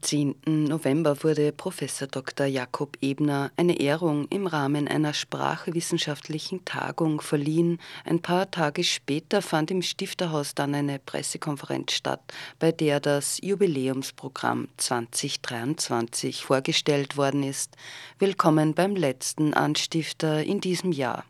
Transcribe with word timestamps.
Am 0.00 0.04
10. 0.06 0.34
November 0.46 1.22
wurde 1.22 1.52
Professor 1.52 2.08
Dr. 2.08 2.46
Jakob 2.46 2.96
Ebner 3.02 3.52
eine 3.58 3.78
Ehrung 3.80 4.26
im 4.28 4.46
Rahmen 4.46 4.88
einer 4.88 5.12
sprachwissenschaftlichen 5.12 6.64
Tagung 6.64 7.20
verliehen. 7.20 7.78
Ein 8.06 8.22
paar 8.22 8.50
Tage 8.50 8.82
später 8.82 9.42
fand 9.42 9.70
im 9.70 9.82
Stifterhaus 9.82 10.54
dann 10.54 10.74
eine 10.74 11.00
Pressekonferenz 11.00 11.92
statt, 11.92 12.22
bei 12.58 12.72
der 12.72 12.98
das 12.98 13.40
Jubiläumsprogramm 13.42 14.68
2023 14.78 16.46
vorgestellt 16.46 17.18
worden 17.18 17.42
ist. 17.42 17.76
Willkommen 18.18 18.72
beim 18.72 18.96
letzten 18.96 19.52
Anstifter 19.52 20.42
in 20.42 20.62
diesem 20.62 20.92
Jahr. 20.92 21.26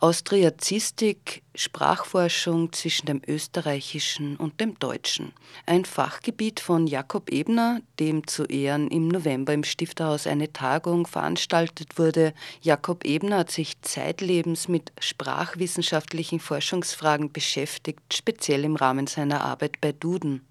Austriazistik, 0.00 1.42
Sprachforschung 1.56 2.72
zwischen 2.72 3.06
dem 3.06 3.20
Österreichischen 3.26 4.36
und 4.36 4.60
dem 4.60 4.78
Deutschen. 4.78 5.32
Ein 5.66 5.84
Fachgebiet 5.84 6.60
von 6.60 6.86
Jakob 6.86 7.32
Ebner, 7.32 7.80
dem 7.98 8.24
zu 8.24 8.44
Ehren 8.44 8.86
im 8.92 9.08
November 9.08 9.52
im 9.54 9.64
Stifterhaus 9.64 10.28
eine 10.28 10.52
Tagung 10.52 11.08
veranstaltet 11.08 11.98
wurde. 11.98 12.32
Jakob 12.60 13.04
Ebner 13.04 13.38
hat 13.38 13.50
sich 13.50 13.82
zeitlebens 13.82 14.68
mit 14.68 14.92
sprachwissenschaftlichen 15.00 16.38
Forschungsfragen 16.38 17.32
beschäftigt, 17.32 18.14
speziell 18.14 18.64
im 18.64 18.76
Rahmen 18.76 19.08
seiner 19.08 19.40
Arbeit 19.40 19.80
bei 19.80 19.90
Duden. 19.90 20.46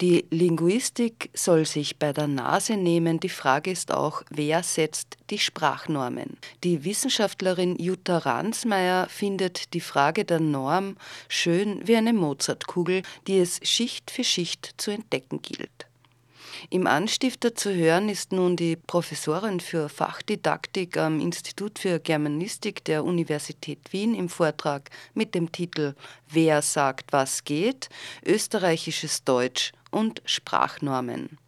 Die 0.00 0.26
Linguistik 0.30 1.28
soll 1.34 1.66
sich 1.66 1.98
bei 1.98 2.12
der 2.12 2.28
Nase 2.28 2.76
nehmen. 2.76 3.18
Die 3.18 3.28
Frage 3.28 3.72
ist 3.72 3.92
auch, 3.92 4.22
wer 4.30 4.62
setzt 4.62 5.16
die 5.30 5.40
Sprachnormen? 5.40 6.38
Die 6.62 6.84
Wissenschaftlerin 6.84 7.74
Jutta 7.80 8.18
Ransmeier 8.18 9.08
findet 9.08 9.74
die 9.74 9.80
Frage 9.80 10.24
der 10.24 10.38
Norm 10.38 10.96
schön 11.28 11.80
wie 11.84 11.96
eine 11.96 12.12
Mozartkugel, 12.12 13.02
die 13.26 13.40
es 13.40 13.58
Schicht 13.64 14.12
für 14.12 14.22
Schicht 14.22 14.74
zu 14.76 14.92
entdecken 14.92 15.42
gilt. 15.42 15.88
Im 16.70 16.86
Anstifter 16.86 17.54
zu 17.54 17.74
hören 17.74 18.08
ist 18.08 18.32
nun 18.32 18.56
die 18.56 18.76
Professorin 18.76 19.60
für 19.60 19.88
Fachdidaktik 19.88 20.96
am 20.96 21.20
Institut 21.20 21.78
für 21.78 22.00
Germanistik 22.00 22.84
der 22.84 23.04
Universität 23.04 23.78
Wien 23.92 24.14
im 24.14 24.28
Vortrag 24.28 24.90
mit 25.14 25.34
dem 25.34 25.52
Titel 25.52 25.94
Wer 26.28 26.62
sagt, 26.62 27.12
was 27.12 27.44
geht? 27.44 27.88
Österreichisches 28.24 29.24
Deutsch 29.24 29.72
und 29.90 30.22
Sprachnormen. 30.24 31.38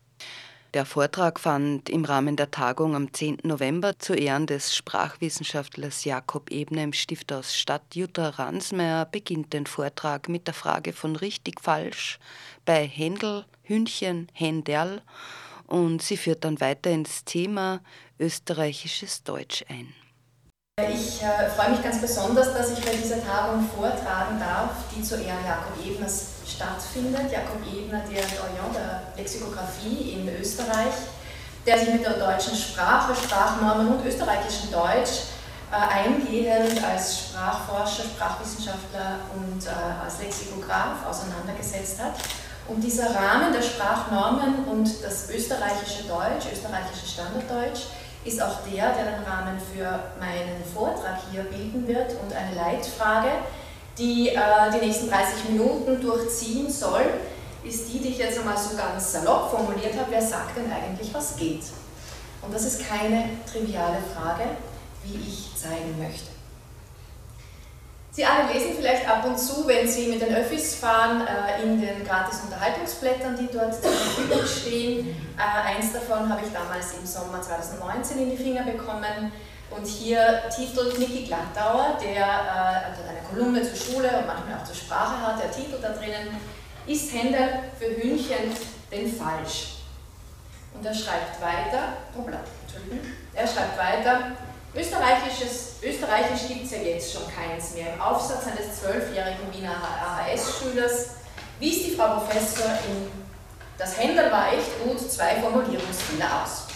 Der 0.73 0.85
Vortrag 0.85 1.41
fand 1.41 1.89
im 1.89 2.05
Rahmen 2.05 2.37
der 2.37 2.53
Tagung 2.53 2.95
am 2.95 3.13
10. 3.13 3.39
November 3.43 3.99
zu 3.99 4.15
Ehren 4.15 4.47
des 4.47 4.73
Sprachwissenschaftlers 4.77 6.05
Jakob 6.05 6.49
Ebner 6.53 6.85
im 6.85 6.93
Stifthaus 6.93 7.57
statt. 7.57 7.83
Jutta 7.95 8.29
Ransmeier 8.29 9.05
beginnt 9.05 9.53
den 9.53 9.67
Vortrag 9.67 10.29
mit 10.29 10.47
der 10.47 10.55
Frage 10.55 10.93
von 10.93 11.17
richtig 11.17 11.61
falsch 11.61 12.21
bei 12.65 12.87
Händel, 12.87 13.47
Hühnchen, 13.63 14.29
Händerl 14.33 15.03
und 15.67 16.03
sie 16.03 16.17
führt 16.17 16.45
dann 16.45 16.61
weiter 16.61 16.91
ins 16.91 17.25
Thema 17.25 17.81
österreichisches 18.21 19.25
Deutsch 19.25 19.65
ein. 19.69 19.93
Ich 20.89 21.21
äh, 21.23 21.51
freue 21.51 21.71
mich 21.73 21.83
ganz 21.83 22.01
besonders, 22.01 22.55
dass 22.55 22.79
ich 22.79 22.85
bei 22.85 22.95
dieser 22.95 23.25
Tagung 23.25 23.69
vortragen 23.77 24.39
darf, 24.39 24.73
die 24.95 25.03
zu 25.03 25.17
Ehren 25.17 25.45
Jakob 25.45 25.85
Ebners 25.85 26.40
stattfindet. 26.61 27.33
Jakob 27.33 27.65
Ebner, 27.65 28.01
der 28.01 28.23
Doyen 28.23 28.73
der 28.75 29.03
Lexikographie 29.17 30.13
in 30.13 30.29
Österreich, 30.39 30.93
der 31.67 31.79
sich 31.79 31.93
mit 31.93 32.05
der 32.05 32.19
deutschen 32.19 32.55
Sprache, 32.55 33.15
Sprachnormen 33.15 33.89
und 33.89 34.05
österreichischen 34.05 34.71
Deutsch 34.71 35.33
äh, 35.73 36.05
eingehend 36.05 36.85
als 36.85 37.19
Sprachforscher, 37.19 38.03
Sprachwissenschaftler 38.03 39.21
und 39.35 39.65
äh, 39.65 40.05
als 40.05 40.21
Lexikograph 40.21 41.07
auseinandergesetzt 41.09 42.03
hat. 42.03 42.15
Und 42.69 42.83
dieser 42.83 43.15
Rahmen 43.15 43.53
der 43.53 43.63
Sprachnormen 43.63 44.65
und 44.67 45.03
das 45.03 45.31
österreichische 45.31 46.05
Deutsch, 46.05 46.47
österreichische 46.53 47.07
Standarddeutsch, 47.07 47.87
ist 48.25 48.41
auch 48.43 48.59
der, 48.71 48.93
der 48.93 49.17
den 49.17 49.25
Rahmen 49.25 49.59
für 49.59 49.99
meinen 50.21 50.63
Vortrag 50.75 51.19
hier 51.33 51.43
bilden 51.45 51.89
wird 51.89 52.13
und 52.23 52.35
eine 52.35 52.55
Leitfrage, 52.55 53.31
die 53.99 54.29
äh, 54.31 54.41
die 54.73 54.87
nächsten 54.87 55.09
30 55.09 55.51
Minuten 55.51 56.01
durchziehen 56.01 56.71
soll, 56.71 57.05
ist 57.65 57.93
die, 57.93 57.99
die 57.99 58.09
ich 58.09 58.19
jetzt 58.19 58.39
einmal 58.39 58.57
so 58.57 58.77
ganz 58.77 59.13
salopp 59.13 59.51
formuliert 59.51 59.95
habe, 59.95 60.11
wer 60.11 60.23
sagt 60.23 60.57
denn 60.57 60.73
eigentlich, 60.73 61.13
was 61.13 61.37
geht? 61.37 61.65
Und 62.43 62.55
das 62.55 62.65
ist 62.65 62.89
keine 62.89 63.31
triviale 63.51 63.99
Frage, 64.15 64.45
wie 65.05 65.19
ich 65.29 65.51
zeigen 65.55 65.99
möchte. 65.99 66.31
Sie 68.13 68.25
alle 68.25 68.53
lesen 68.53 68.73
vielleicht 68.77 69.09
ab 69.09 69.25
und 69.25 69.39
zu, 69.39 69.67
wenn 69.69 69.87
Sie 69.89 70.09
mit 70.09 70.21
den 70.21 70.35
Öffis 70.35 70.75
fahren, 70.75 71.23
äh, 71.27 71.63
in 71.63 71.81
den 71.81 72.05
gratis 72.05 72.41
Unterhaltungsblättern, 72.45 73.37
die 73.37 73.49
dort 73.53 73.73
zur 73.73 73.93
Verfügung 73.93 74.45
stehen. 74.45 75.17
Äh, 75.39 75.77
eins 75.77 75.93
davon 75.93 76.29
habe 76.29 76.41
ich 76.45 76.53
damals 76.53 76.95
im 76.99 77.07
Sommer 77.07 77.41
2019 77.41 78.19
in 78.19 78.31
die 78.31 78.37
Finger 78.37 78.65
bekommen. 78.65 79.31
Und 79.71 79.87
hier 79.87 80.43
titelt 80.55 80.99
Niki 80.99 81.25
Glattauer, 81.27 81.99
der 82.03 82.25
äh, 82.27 82.91
also 82.91 83.03
eine 83.09 83.21
Kolumne 83.31 83.63
zur 83.63 83.77
Schule 83.77 84.09
und 84.09 84.27
manchmal 84.27 84.59
auch 84.61 84.65
zur 84.65 84.75
Sprache 84.75 85.21
hat, 85.21 85.43
der 85.43 85.53
Titel 85.53 85.79
da 85.81 85.91
drinnen, 85.91 86.37
ist 86.87 87.13
Händel 87.15 87.61
für 87.79 87.87
Hühnchen 87.87 88.55
denn 88.91 89.13
falsch? 89.13 89.77
Und 90.75 90.85
er 90.85 90.95
schreibt 90.95 91.41
weiter, 91.41 91.95
hoppla, 92.17 92.39
er 93.35 93.47
schreibt 93.47 93.79
weiter, 93.79 94.33
Österreichisches, 94.75 95.75
Österreichisch 95.83 96.47
gibt 96.47 96.65
es 96.65 96.71
ja 96.71 96.79
jetzt 96.79 97.13
schon 97.13 97.23
keins 97.35 97.75
mehr. 97.75 97.95
Im 97.95 98.01
Aufsatz 98.01 98.47
eines 98.47 98.81
zwölfjährigen 98.81 99.53
Wiener 99.53 99.75
AHS-Schülers 99.75 101.11
wies 101.59 101.85
die 101.85 101.97
Frau 101.97 102.19
Professor 102.19 102.67
in 102.89 103.11
Das 103.77 103.99
Händel 103.99 104.31
war 104.31 104.53
echt 104.53 104.83
gut 104.85 105.11
zwei 105.11 105.41
Formulierungsfehler 105.41 106.43
aus. 106.43 106.70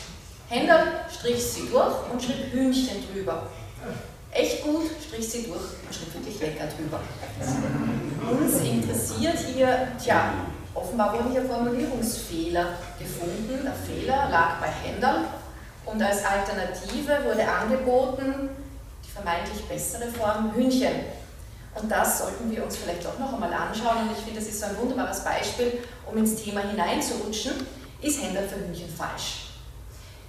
Händel 0.55 0.87
strich 1.13 1.43
sie 1.43 1.69
durch 1.69 1.95
und 2.13 2.23
schrieb 2.23 2.53
Hühnchen 2.53 3.05
drüber. 3.13 3.43
Echt 4.31 4.63
gut 4.63 4.85
strich 5.05 5.29
sie 5.29 5.43
durch 5.43 5.63
und 5.85 5.93
schrieb 5.93 6.15
wirklich 6.15 6.41
lecker 6.41 6.69
drüber. 6.77 7.01
Uns 8.31 8.61
interessiert 8.61 9.39
hier, 9.53 9.89
tja, 10.03 10.33
offenbar 10.73 11.13
wurden 11.13 11.33
hier 11.33 11.45
Formulierungsfehler 11.45 12.67
gefunden. 12.99 13.65
Der 13.65 13.75
Fehler 13.75 14.29
lag 14.31 14.61
bei 14.61 14.69
Händel 14.69 15.25
und 15.87 16.01
als 16.01 16.25
Alternative 16.25 17.25
wurde 17.25 17.49
angeboten 17.49 18.51
die 19.05 19.11
vermeintlich 19.11 19.65
bessere 19.65 20.07
Form 20.07 20.55
Hühnchen. 20.55 21.01
Und 21.75 21.91
das 21.91 22.21
sollten 22.21 22.49
wir 22.53 22.63
uns 22.63 22.77
vielleicht 22.77 23.05
auch 23.09 23.19
noch 23.19 23.33
einmal 23.33 23.53
anschauen. 23.53 24.09
Und 24.09 24.13
ich 24.17 24.25
finde, 24.25 24.39
das 24.39 24.49
ist 24.49 24.61
so 24.61 24.67
ein 24.67 24.79
wunderbares 24.79 25.25
Beispiel, 25.25 25.81
um 26.07 26.17
ins 26.17 26.37
Thema 26.37 26.61
hineinzurutschen. 26.61 27.55
Ist 28.01 28.23
Händel 28.23 28.47
für 28.47 28.57
Hühnchen 28.57 28.89
falsch? 28.89 29.44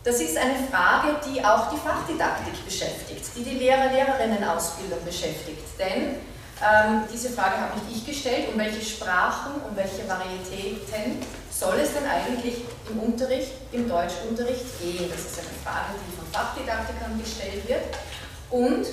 Das 0.06 0.22
ist 0.22 0.38
eine 0.38 0.54
Frage, 0.72 1.16
die 1.26 1.44
auch 1.44 1.72
die 1.72 1.78
Fachdidaktik 1.78 2.64
beschäftigt, 2.64 3.26
die 3.36 3.44
die 3.44 3.58
Lehrer-Lehrerinnen-Ausbildung 3.58 5.04
beschäftigt. 5.04 5.66
Denn 5.80 6.18
ähm, 6.62 7.02
diese 7.12 7.32
Frage 7.32 7.58
habe 7.58 7.80
nicht 7.80 7.98
ich 7.98 8.06
gestellt, 8.06 8.50
um 8.54 8.60
welche 8.60 8.86
Sprachen, 8.86 9.54
um 9.68 9.76
welche 9.76 10.08
Varietäten 10.08 11.26
soll 11.50 11.80
es 11.82 11.94
denn 11.96 12.08
eigentlich 12.08 12.66
im 12.88 13.00
Unterricht, 13.00 13.52
im 13.72 13.90
Deutschunterricht 13.90 14.80
gehen? 14.80 15.10
Das 15.10 15.22
ist 15.22 15.40
eine 15.40 15.50
Frage, 15.66 15.98
die 15.98 16.16
von 16.16 16.28
Fachdidaktikern 16.32 17.20
gestellt 17.20 17.68
wird. 17.68 17.86
Und 18.52 18.86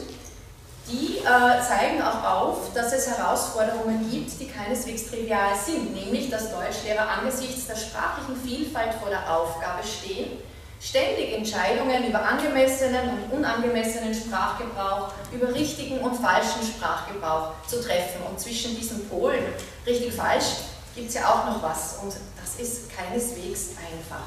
die 0.88 1.18
äh, 1.18 1.60
zeigen 1.60 2.00
auch 2.00 2.24
auf, 2.24 2.72
dass 2.72 2.90
es 2.94 3.06
Herausforderungen 3.06 4.10
gibt, 4.10 4.40
die 4.40 4.48
keineswegs 4.48 5.10
trivial 5.10 5.50
sind, 5.62 5.92
nämlich 5.92 6.30
dass 6.30 6.50
Deutschlehrer 6.50 7.06
angesichts 7.06 7.66
der 7.66 7.76
sprachlichen 7.76 8.34
Vielfalt 8.42 8.94
vor 8.94 9.10
der 9.10 9.30
Aufgabe 9.30 9.82
stehen, 9.86 10.38
ständig 10.82 11.34
Entscheidungen 11.34 12.08
über 12.08 12.22
angemessenen 12.22 13.10
und 13.10 13.38
unangemessenen 13.38 14.12
Sprachgebrauch, 14.12 15.12
über 15.32 15.54
richtigen 15.54 16.00
und 16.00 16.14
falschen 16.16 16.62
Sprachgebrauch 16.62 17.52
zu 17.66 17.80
treffen. 17.80 18.22
Und 18.28 18.40
zwischen 18.40 18.76
diesen 18.76 19.08
Polen, 19.08 19.44
richtig 19.86 20.12
falsch, 20.12 20.46
gibt 20.94 21.08
es 21.08 21.14
ja 21.14 21.28
auch 21.28 21.46
noch 21.46 21.62
was. 21.62 21.98
Und 22.02 22.12
das 22.40 22.56
ist 22.58 22.90
keineswegs 22.94 23.70
einfach. 23.78 24.26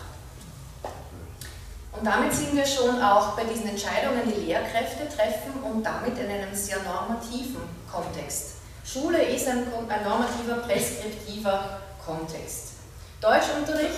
Und 1.92 2.06
damit 2.06 2.34
sind 2.34 2.56
wir 2.56 2.66
schon 2.66 3.02
auch 3.02 3.36
bei 3.36 3.44
diesen 3.46 3.70
Entscheidungen, 3.70 4.22
die 4.26 4.48
Lehrkräfte 4.48 5.08
treffen 5.08 5.62
und 5.64 5.84
damit 5.84 6.18
in 6.18 6.30
einem 6.30 6.54
sehr 6.54 6.78
normativen 6.84 7.62
Kontext. 7.92 8.56
Schule 8.86 9.22
ist 9.24 9.48
ein, 9.48 9.66
ein 9.88 10.04
normativer, 10.04 10.58
preskriptiver 10.58 11.80
Kontext. 12.06 12.74
Deutschunterricht 13.22 13.98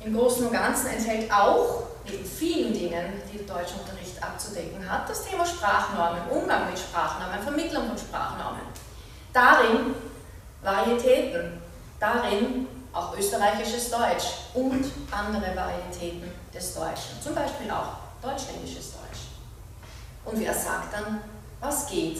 im 0.00 0.16
Großen 0.16 0.46
und 0.46 0.52
Ganzen 0.52 0.88
enthält 0.88 1.30
auch, 1.32 1.84
neben 2.04 2.24
vielen 2.24 2.72
Dingen, 2.72 3.20
die 3.32 3.38
der 3.38 3.56
Deutschunterricht 3.56 4.22
abzudecken 4.22 4.90
hat, 4.90 5.08
das 5.08 5.24
Thema 5.24 5.44
Sprachnormen, 5.44 6.28
Umgang 6.30 6.70
mit 6.70 6.78
Sprachnormen, 6.78 7.42
Vermittlung 7.42 7.88
von 7.88 7.98
Sprachnormen. 7.98 8.62
Darin 9.32 9.94
Varietäten, 10.62 11.60
darin 12.00 12.66
auch 12.92 13.16
österreichisches 13.16 13.90
Deutsch 13.90 14.24
und 14.54 14.84
andere 15.10 15.54
Varietäten 15.54 16.30
des 16.52 16.74
Deutschen, 16.74 17.20
zum 17.22 17.34
Beispiel 17.34 17.70
auch 17.70 17.98
deutschländisches 18.22 18.92
Deutsch. 18.92 19.20
Und 20.24 20.40
wer 20.40 20.54
sagt 20.54 20.92
dann, 20.92 21.20
was 21.60 21.86
geht? 21.86 22.18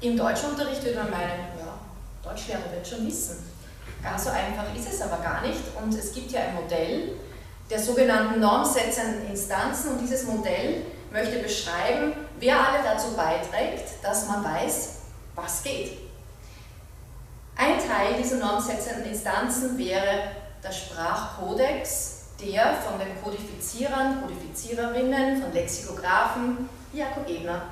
Im 0.00 0.16
Deutschunterricht 0.16 0.82
würde 0.84 0.98
man 0.98 1.10
meinen, 1.10 1.58
ja, 1.58 1.78
Deutschlehrer 2.22 2.70
wird 2.72 2.86
schon 2.86 3.06
wissen. 3.06 3.53
Ganz 4.04 4.24
so 4.24 4.30
einfach 4.30 4.66
ist 4.76 4.92
es 4.92 5.00
aber 5.00 5.22
gar 5.22 5.40
nicht 5.40 5.62
und 5.82 5.94
es 5.94 6.12
gibt 6.12 6.30
ja 6.30 6.40
ein 6.40 6.54
Modell 6.54 7.12
der 7.70 7.78
sogenannten 7.78 8.38
normsetzenden 8.38 9.30
Instanzen 9.30 9.92
und 9.92 9.98
dieses 9.98 10.24
Modell 10.24 10.82
möchte 11.10 11.38
beschreiben, 11.38 12.12
wer 12.38 12.54
alle 12.54 12.84
dazu 12.84 13.16
beiträgt, 13.16 14.04
dass 14.04 14.28
man 14.28 14.44
weiß, 14.44 14.96
was 15.34 15.62
geht. 15.62 15.98
Ein 17.56 17.78
Teil 17.78 18.20
dieser 18.22 18.36
normsetzenden 18.36 19.06
Instanzen 19.06 19.78
wäre 19.78 20.32
der 20.62 20.72
Sprachkodex, 20.72 22.24
der 22.40 22.74
von 22.74 22.98
den 22.98 23.22
Kodifizierern, 23.22 24.20
Kodifiziererinnen, 24.20 25.40
von 25.40 25.52
Lexikografen, 25.52 26.68
wie 26.92 26.98
Jakob 26.98 27.26
Ebner, 27.28 27.62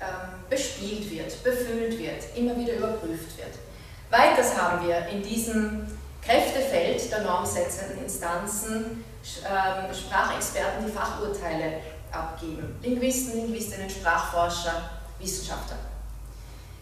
ähm, 0.00 0.40
bespielt 0.48 1.10
wird, 1.10 1.42
befüllt 1.44 1.98
wird, 1.98 2.36
immer 2.36 2.56
wieder 2.56 2.74
überprüft 2.74 3.36
wird. 3.36 3.65
Weiters 4.10 4.56
haben 4.56 4.86
wir 4.86 5.06
in 5.08 5.22
diesem 5.22 5.86
Kräftefeld 6.22 7.10
der 7.10 7.22
normsetzenden 7.22 8.04
Instanzen 8.04 9.04
ähm, 9.44 9.94
Sprachexperten, 9.94 10.86
die 10.86 10.92
Fachurteile 10.92 11.80
abgeben. 12.12 12.78
Linguisten, 12.82 13.34
Linguistinnen, 13.34 13.90
Sprachforscher, 13.90 14.90
Wissenschaftler. 15.18 15.76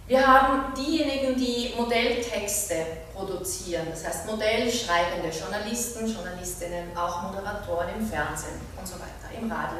Wir 0.06 0.26
haben 0.26 0.74
diejenigen, 0.74 1.34
die 1.34 1.72
Modelltexte 1.78 2.74
produzieren, 3.14 3.86
das 3.90 4.06
heißt 4.06 4.26
modellschreibende 4.26 5.30
Journalisten, 5.30 6.06
Journalistinnen, 6.06 6.94
auch 6.94 7.22
Moderatoren 7.22 7.88
im 7.98 8.06
Fernsehen 8.06 8.60
und 8.78 8.86
so 8.86 8.96
weiter, 8.96 9.34
im 9.40 9.50
Radio. 9.50 9.78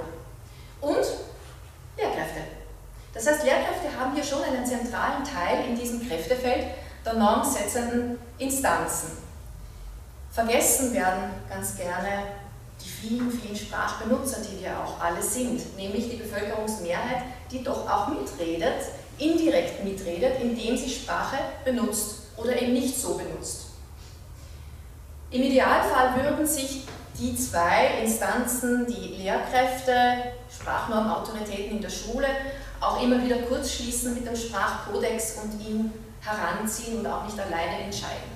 Und 0.81 1.05
Lehrkräfte. 1.99 2.41
Das 3.13 3.27
heißt, 3.27 3.45
Lehrkräfte 3.45 3.89
haben 3.99 4.15
hier 4.15 4.25
schon 4.25 4.43
einen 4.43 4.65
zentralen 4.65 5.25
Teil 5.25 5.67
in 5.69 5.79
diesem 5.79 6.09
Kräftefeld 6.09 6.69
der 7.05 7.15
normsetzenden 7.15 8.19
Instanzen. 8.39 9.11
Vergessen 10.31 10.93
werden 10.95 11.31
ganz 11.49 11.77
gerne 11.77 12.25
die 12.83 12.89
vielen, 12.89 13.31
vielen 13.31 13.57
Sprachbenutzer, 13.57 14.39
die 14.41 14.63
wir 14.63 14.79
auch 14.79 15.01
alle 15.01 15.23
sind, 15.23 15.77
nämlich 15.77 16.11
die 16.11 16.17
Bevölkerungsmehrheit, 16.17 17.23
die 17.51 17.63
doch 17.63 17.89
auch 17.89 18.09
mitredet, 18.09 18.87
indirekt 19.19 19.85
mitredet, 19.85 20.41
indem 20.41 20.77
sie 20.77 20.91
Sprache 20.91 21.37
benutzt 21.65 22.23
oder 22.37 22.61
eben 22.61 22.73
nicht 22.73 22.99
so 23.01 23.15
benutzt. 23.15 23.67
Im 25.31 25.43
Idealfall 25.43 26.17
würden 26.23 26.47
sich 26.47 26.85
die 27.19 27.37
zwei 27.37 28.03
Instanzen, 28.03 28.87
die 28.87 29.23
Lehrkräfte, 29.23 30.33
Sprachnormautoritäten 30.51 31.77
in 31.77 31.81
der 31.81 31.91
Schule, 31.91 32.27
auch 32.81 33.01
immer 33.03 33.23
wieder 33.23 33.37
kurz 33.43 33.73
schließen 33.73 34.15
mit 34.15 34.27
dem 34.27 34.37
Sprachkodex 34.37 35.37
und 35.43 35.61
ihn 35.61 35.93
heranziehen 36.25 36.99
und 37.01 37.07
auch 37.07 37.25
nicht 37.25 37.39
alleine 37.39 37.85
entscheiden. 37.85 38.33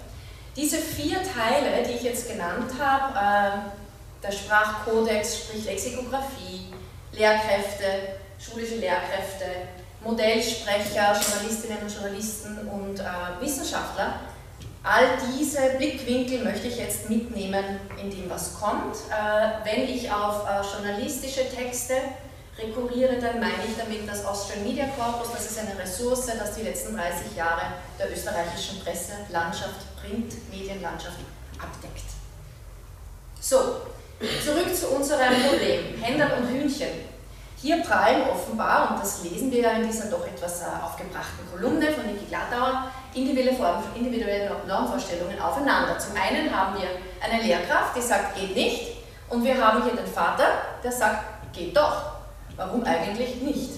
Diese 0.56 0.78
vier 0.78 1.18
Teile, 1.22 1.86
die 1.86 1.92
ich 1.94 2.02
jetzt 2.02 2.28
genannt 2.28 2.72
habe, 2.78 3.14
äh, 3.14 4.26
der 4.26 4.32
Sprachkodex, 4.32 5.38
sprich 5.38 5.64
Lexikographie, 5.64 6.72
Lehrkräfte, 7.12 8.18
schulische 8.38 8.76
Lehrkräfte, 8.76 9.44
Modellsprecher, 10.02 11.12
Journalistinnen 11.20 11.78
und 11.82 11.92
Journalisten 11.92 12.68
und 12.68 13.00
äh, 13.00 13.40
Wissenschaftler. 13.40 14.20
All 14.82 15.04
diese 15.36 15.76
Blickwinkel 15.76 16.44
möchte 16.44 16.68
ich 16.68 16.78
jetzt 16.78 17.10
mitnehmen 17.10 17.80
in 18.00 18.10
dem, 18.10 18.30
was 18.30 18.58
kommt. 18.58 18.96
Äh, 19.10 19.64
wenn 19.64 19.88
ich 19.88 20.10
auf 20.10 20.44
äh, 20.48 20.62
journalistische 20.62 21.48
Texte 21.48 21.94
rekurriere, 22.58 23.16
dann 23.20 23.40
meine 23.40 23.64
ich 23.66 23.76
damit 23.76 24.08
das 24.08 24.24
Austrian 24.24 24.64
Media 24.64 24.86
Corpus. 24.96 25.32
Das 25.32 25.50
ist 25.50 25.58
eine 25.58 25.78
Ressource, 25.78 26.26
das 26.26 26.54
die 26.54 26.62
letzten 26.62 26.96
30 26.96 27.36
Jahre 27.36 27.62
der 27.98 28.12
österreichischen 28.12 28.80
Presselandschaft, 28.80 29.96
Printmedienlandschaft 30.00 31.18
abdeckt. 31.58 32.04
So, 33.40 33.56
zurück 34.44 34.74
zu 34.74 34.88
unserem 34.88 35.34
Problem. 35.48 36.02
Händel 36.02 36.30
und 36.38 36.48
Hühnchen. 36.48 37.08
Hier 37.60 37.82
prallen 37.82 38.28
offenbar, 38.28 38.92
und 38.92 39.00
das 39.00 39.24
lesen 39.24 39.50
wir 39.50 39.60
ja 39.60 39.70
in 39.72 39.86
dieser 39.86 40.06
doch 40.06 40.24
etwas 40.24 40.62
äh, 40.62 40.66
aufgebrachten 40.84 41.44
Kolumne 41.50 41.90
von 41.90 42.06
Niki 42.06 42.26
Glattauer, 42.26 42.84
individuelle, 43.14 43.52
Form, 43.56 43.82
individuelle 43.96 44.48
Normvorstellungen 44.68 45.40
aufeinander. 45.40 45.98
Zum 45.98 46.12
einen 46.14 46.54
haben 46.54 46.76
wir 46.80 46.88
eine 47.20 47.42
Lehrkraft, 47.42 47.96
die 47.96 48.00
sagt, 48.00 48.36
geht 48.36 48.54
nicht, 48.54 48.98
und 49.28 49.44
wir 49.44 49.60
haben 49.60 49.82
hier 49.82 49.94
den 49.94 50.06
Vater, 50.06 50.44
der 50.82 50.92
sagt, 50.92 51.52
geht 51.52 51.76
doch. 51.76 52.17
Warum 52.58 52.82
eigentlich 52.82 53.36
nicht? 53.36 53.70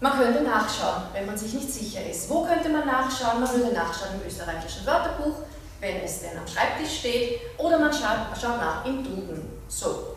Man 0.00 0.18
könnte 0.18 0.42
nachschauen, 0.42 1.04
wenn 1.12 1.26
man 1.26 1.38
sich 1.38 1.54
nicht 1.54 1.72
sicher 1.72 2.04
ist. 2.04 2.28
Wo 2.28 2.44
könnte 2.44 2.68
man 2.68 2.86
nachschauen? 2.86 3.40
Man 3.40 3.52
würde 3.52 3.72
nachschauen 3.72 4.20
im 4.20 4.26
österreichischen 4.26 4.84
Wörterbuch, 4.84 5.36
wenn 5.80 6.00
es 6.04 6.20
denn 6.20 6.36
am 6.36 6.46
Schreibtisch 6.46 6.98
steht, 6.98 7.40
oder 7.56 7.78
man 7.78 7.92
schaut, 7.92 8.36
schaut 8.40 8.58
nach 8.58 8.84
im 8.84 9.04
Duden. 9.04 9.48
So. 9.68 10.14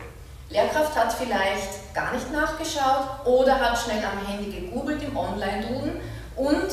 Lehrkraft 0.50 0.96
hat 0.96 1.12
vielleicht 1.12 1.94
gar 1.94 2.12
nicht 2.12 2.32
nachgeschaut 2.32 3.26
oder 3.26 3.60
hat 3.60 3.78
schnell 3.78 4.04
am 4.04 4.26
Handy 4.26 4.50
gegoogelt 4.50 5.02
im 5.04 5.16
Online-Duden 5.16 6.00
und 6.36 6.70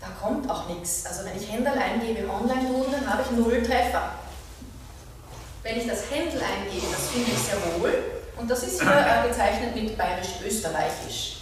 da 0.00 0.06
kommt 0.22 0.48
auch 0.50 0.68
nichts. 0.68 1.06
Also 1.06 1.24
wenn 1.24 1.36
ich 1.36 1.50
Händel 1.50 1.72
eingebe 1.72 2.20
im 2.20 2.30
Online-Duden, 2.30 2.92
dann 2.92 3.10
habe 3.10 3.22
ich 3.22 3.30
null 3.30 3.62
Treffer. 3.62 4.10
Wenn 5.62 5.78
ich 5.78 5.86
das 5.88 6.10
Händel 6.10 6.40
eingebe, 6.40 6.86
das 6.92 7.08
finde 7.08 7.30
ich 7.32 7.38
sehr 7.38 7.56
wohl, 7.80 8.17
und 8.38 8.50
das 8.50 8.62
ist 8.62 8.80
hier 8.80 8.90
äh, 8.90 9.28
gezeichnet 9.28 9.74
mit 9.74 9.96
bayerisch-österreichisch. 9.98 11.36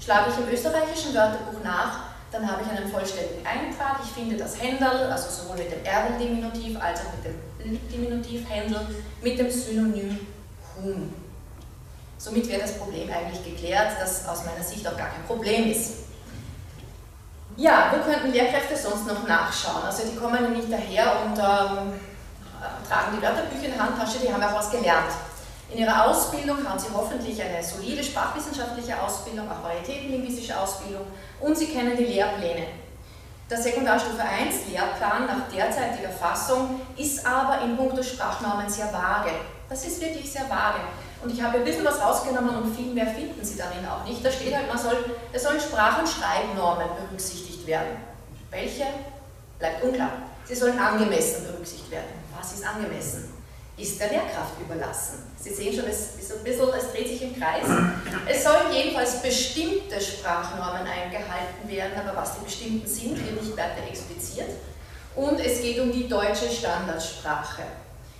Schlage 0.00 0.30
ich 0.30 0.38
im 0.38 0.52
österreichischen 0.52 1.14
Wörterbuch 1.14 1.62
nach, 1.64 2.00
dann 2.30 2.50
habe 2.50 2.62
ich 2.62 2.70
einen 2.70 2.90
vollständigen 2.90 3.44
Eintrag. 3.46 3.98
Ich 4.04 4.10
finde 4.10 4.36
das 4.36 4.60
Händel, 4.60 5.10
also 5.10 5.30
sowohl 5.30 5.56
mit 5.56 5.72
dem 5.72 5.84
Erl-Diminutiv 5.84 6.80
als 6.80 7.00
auch 7.00 7.12
mit 7.16 7.24
dem 7.24 7.88
Diminutiv 7.88 8.48
Händel, 8.48 8.80
mit 9.22 9.38
dem 9.38 9.50
Synonym 9.50 10.26
Huhn. 10.76 11.14
Somit 12.18 12.48
wäre 12.48 12.62
das 12.62 12.78
Problem 12.78 13.10
eigentlich 13.10 13.44
geklärt, 13.44 13.92
das 14.00 14.26
aus 14.26 14.44
meiner 14.44 14.62
Sicht 14.62 14.86
auch 14.86 14.96
gar 14.96 15.08
kein 15.08 15.24
Problem 15.26 15.70
ist. 15.70 16.06
Ja, 17.56 17.92
wo 17.92 18.02
könnten 18.10 18.32
Lehrkräfte 18.32 18.76
sonst 18.76 19.06
noch 19.06 19.26
nachschauen? 19.26 19.82
Also 19.84 20.02
die 20.06 20.16
kommen 20.16 20.42
ja 20.42 20.48
nicht 20.50 20.70
daher 20.70 21.24
und 21.24 21.38
ähm, 21.38 22.00
tragen 22.88 23.16
die 23.16 23.22
Wörterbücher 23.22 23.66
in 23.66 23.72
der 23.72 23.82
Handtasche, 23.82 24.18
die 24.18 24.32
haben 24.32 24.42
auch 24.42 24.54
was 24.54 24.70
gelernt. 24.70 25.12
In 25.70 25.78
ihrer 25.78 26.06
Ausbildung 26.06 26.58
haben 26.68 26.78
sie 26.78 26.86
hoffentlich 26.94 27.42
eine 27.42 27.62
solide 27.62 28.02
sprachwissenschaftliche 28.02 29.00
Ausbildung, 29.00 29.50
auch 29.50 29.64
varietätenlinguistische 29.64 30.58
Ausbildung 30.58 31.06
und 31.40 31.58
sie 31.58 31.66
kennen 31.66 31.96
die 31.96 32.04
Lehrpläne. 32.04 32.66
Der 33.50 33.58
Sekundarstufe 33.58 34.22
1 34.22 34.68
Lehrplan 34.70 35.26
nach 35.26 35.48
derzeitiger 35.52 36.10
Fassung 36.10 36.80
ist 36.96 37.24
aber 37.26 37.62
in 37.62 37.76
puncto 37.76 38.02
Sprachnormen 38.02 38.68
sehr 38.68 38.92
vage. 38.92 39.30
Das 39.68 39.84
ist 39.84 40.00
wirklich 40.00 40.30
sehr 40.30 40.48
vage. 40.48 40.80
Und 41.22 41.32
ich 41.32 41.42
habe 41.42 41.58
ein 41.58 41.64
bisschen 41.64 41.84
was 41.84 42.00
rausgenommen 42.00 42.56
und 42.56 42.76
viel 42.76 42.92
mehr 42.92 43.06
finden 43.06 43.44
Sie 43.44 43.56
darin 43.56 43.86
auch 43.86 44.04
nicht. 44.04 44.24
Da 44.24 44.30
steht 44.30 44.54
halt, 44.54 44.68
man 44.68 44.78
soll, 44.78 44.96
es 45.32 45.42
sollen 45.42 45.60
Sprach- 45.60 45.98
und 45.98 46.08
Schreibnormen 46.08 46.88
berücksichtigt 46.96 47.66
werden. 47.66 47.96
Welche? 48.50 48.84
Bleibt 49.58 49.82
unklar. 49.82 50.10
Sie 50.44 50.54
sollen 50.54 50.78
angemessen 50.78 51.44
berücksichtigt 51.46 51.90
werden. 51.90 52.06
Was 52.36 52.52
ist 52.52 52.66
angemessen? 52.66 53.36
ist 53.76 54.00
der 54.00 54.08
Lehrkraft 54.08 54.60
überlassen. 54.60 55.25
Sie 55.38 55.54
sehen 55.54 55.74
schon, 55.74 55.84
es, 55.88 56.16
ist 56.18 56.32
ein 56.32 56.42
bisschen, 56.42 56.68
es 56.70 56.92
dreht 56.92 57.08
sich 57.08 57.22
im 57.22 57.38
Kreis. 57.38 57.64
Es 58.28 58.42
sollen 58.42 58.72
jedenfalls 58.72 59.22
bestimmte 59.22 60.00
Sprachnormen 60.00 60.86
eingehalten 60.86 61.68
werden, 61.68 61.92
aber 61.96 62.16
was 62.16 62.38
die 62.38 62.44
bestimmten 62.44 62.86
sind, 62.86 63.16
wird 63.16 63.42
nicht 63.42 63.56
weiter 63.56 63.86
expliziert. 63.88 64.50
Und 65.14 65.38
es 65.38 65.60
geht 65.60 65.78
um 65.80 65.92
die 65.92 66.08
deutsche 66.08 66.48
Standardsprache. 66.48 67.62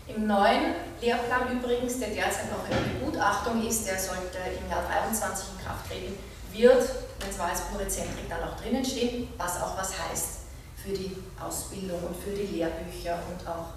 Im 0.09 0.27
neuen 0.27 0.75
Lehrplan 1.01 1.59
übrigens, 1.59 1.99
der 1.99 2.11
derzeit 2.11 2.51
noch 2.51 2.65
in 2.71 3.01
Begutachtung 3.01 3.67
ist, 3.67 3.87
der 3.89 3.99
sollte 3.99 4.39
im 4.63 4.71
Jahr 4.71 4.85
23 4.89 5.49
in 5.59 5.65
Kraft 5.65 5.89
treten, 5.89 6.19
wird, 6.53 6.89
wenn 7.19 7.31
es 7.31 7.39
war 7.39 7.51
als 7.51 7.63
Pluricentrik 7.63 8.29
dann 8.29 8.49
auch 8.49 8.57
drinnen 8.61 8.85
stehen, 8.85 9.29
was 9.37 9.61
auch 9.61 9.77
was 9.77 9.93
heißt 9.99 10.47
für 10.77 10.93
die 10.93 11.17
Ausbildung 11.41 12.01
und 12.05 12.17
für 12.17 12.31
die 12.31 12.57
Lehrbücher 12.57 13.19
und 13.29 13.47
auch 13.49 13.75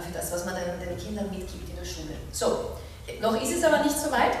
für 0.00 0.12
das, 0.12 0.32
was 0.32 0.44
man 0.44 0.54
den, 0.54 0.88
den 0.88 0.96
Kindern 0.96 1.30
mitgibt 1.30 1.68
in 1.68 1.76
der 1.76 1.84
Schule. 1.84 2.14
So, 2.30 2.72
noch 3.20 3.40
ist 3.40 3.56
es 3.56 3.64
aber 3.64 3.78
nicht 3.78 3.98
so 3.98 4.10
weit. 4.10 4.32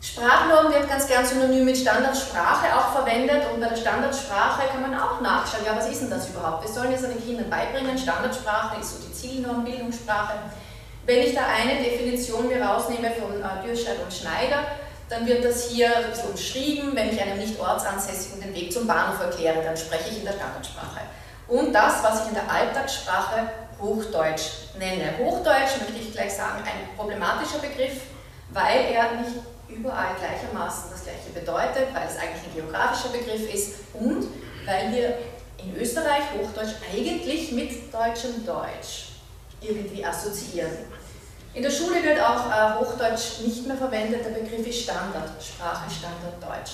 Sprachnorm 0.00 0.70
wird 0.72 0.86
ganz 0.86 1.06
gern 1.06 1.24
synonym 1.24 1.64
mit 1.64 1.78
Standardsprache 1.78 2.66
auch 2.76 2.92
verwendet 2.92 3.42
und 3.52 3.60
bei 3.60 3.68
der 3.68 3.76
Standardsprache 3.76 4.68
kann 4.68 4.82
man 4.82 5.00
auch 5.00 5.20
nachschauen, 5.22 5.64
ja 5.64 5.74
was 5.74 5.88
ist 5.88 6.02
denn 6.02 6.10
das 6.10 6.28
überhaupt? 6.28 6.62
Wir 6.62 6.70
sollen 6.70 6.92
es 6.92 7.00
den 7.00 7.24
Kindern 7.24 7.48
beibringen, 7.48 7.96
Standardsprache 7.96 8.80
ist 8.80 8.90
so 8.90 9.08
die 9.08 9.12
Zielnorm, 9.12 9.64
Bildungssprache. 9.64 10.34
Wenn 11.06 11.20
ich 11.20 11.34
da 11.34 11.40
eine 11.46 11.82
Definition 11.82 12.48
mir 12.48 12.62
rausnehme 12.62 13.10
von 13.12 13.40
äh, 13.40 13.66
Dürscheid 13.66 13.96
und 14.02 14.12
Schneider, 14.12 14.64
dann 15.08 15.26
wird 15.26 15.44
das 15.44 15.68
hier 15.68 15.96
ein 15.96 16.10
bisschen 16.10 16.30
umschrieben, 16.30 16.94
wenn 16.94 17.08
ich 17.10 17.20
einem 17.20 17.38
nicht 17.38 17.58
ortsansässigen 17.58 18.40
den 18.42 18.54
Weg 18.54 18.72
zum 18.72 18.86
Bahnhof 18.86 19.20
erkläre, 19.20 19.62
dann 19.62 19.76
spreche 19.76 20.10
ich 20.10 20.18
in 20.18 20.24
der 20.24 20.32
Standardsprache. 20.32 21.00
Und 21.48 21.72
das, 21.72 22.02
was 22.02 22.22
ich 22.22 22.28
in 22.28 22.34
der 22.34 22.50
Alltagssprache 22.50 23.48
Hochdeutsch 23.80 24.74
nenne. 24.78 25.18
Hochdeutsch 25.18 25.78
möchte 25.80 26.00
ich 26.00 26.12
gleich 26.12 26.32
sagen, 26.32 26.62
ein 26.64 26.96
problematischer 26.96 27.58
Begriff, 27.58 28.02
weil 28.50 28.92
er 28.92 29.20
nicht 29.20 29.36
überall 29.68 30.14
gleichermaßen 30.18 30.90
das 30.90 31.04
gleiche 31.04 31.30
bedeutet, 31.34 31.94
weil 31.94 32.06
es 32.06 32.16
eigentlich 32.16 32.44
ein 32.44 32.54
geografischer 32.54 33.08
Begriff 33.08 33.52
ist 33.52 33.74
und 33.94 34.26
weil 34.66 34.92
wir 34.92 35.18
in 35.58 35.76
Österreich 35.76 36.24
Hochdeutsch 36.38 36.74
eigentlich 36.92 37.52
mit 37.52 37.92
deutschem 37.92 38.44
Deutsch 38.44 39.08
irgendwie 39.60 40.04
assoziieren. 40.04 40.70
In 41.54 41.62
der 41.62 41.70
Schule 41.70 42.02
wird 42.02 42.20
auch 42.20 42.50
äh, 42.50 42.80
Hochdeutsch 42.80 43.40
nicht 43.44 43.66
mehr 43.66 43.76
verwendet, 43.76 44.24
der 44.24 44.30
Begriff 44.30 44.66
ist 44.66 44.82
Standardsprache, 44.82 45.88
Standarddeutsch. 45.88 46.72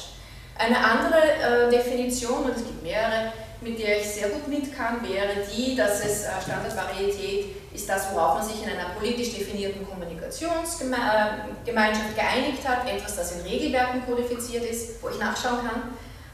Eine 0.58 0.78
andere 0.78 1.20
äh, 1.20 1.70
Definition, 1.70 2.44
und 2.44 2.56
es 2.56 2.64
gibt 2.64 2.82
mehrere, 2.82 3.32
mit 3.62 3.78
der 3.78 4.00
ich 4.00 4.06
sehr 4.06 4.30
gut 4.30 4.48
mit 4.48 4.76
kann, 4.76 5.06
wäre 5.06 5.28
die, 5.54 5.76
dass 5.76 6.04
es 6.04 6.24
äh, 6.24 6.30
Standardvarietät 6.42 7.54
ist 7.74 7.88
das, 7.88 8.12
worauf 8.12 8.38
man 8.38 8.48
sich 8.48 8.62
in 8.62 8.70
einer 8.70 8.90
politisch 8.98 9.34
definierten 9.34 9.86
Kommunikationsgemeinschaft 9.86 12.16
geeinigt 12.16 12.66
hat, 12.66 12.88
etwas, 12.88 13.16
das 13.16 13.32
in 13.32 13.42
Regelwerken 13.42 14.06
kodifiziert 14.06 14.64
ist, 14.64 15.02
wo 15.02 15.08
ich 15.08 15.18
nachschauen 15.18 15.68
kann, 15.68 15.82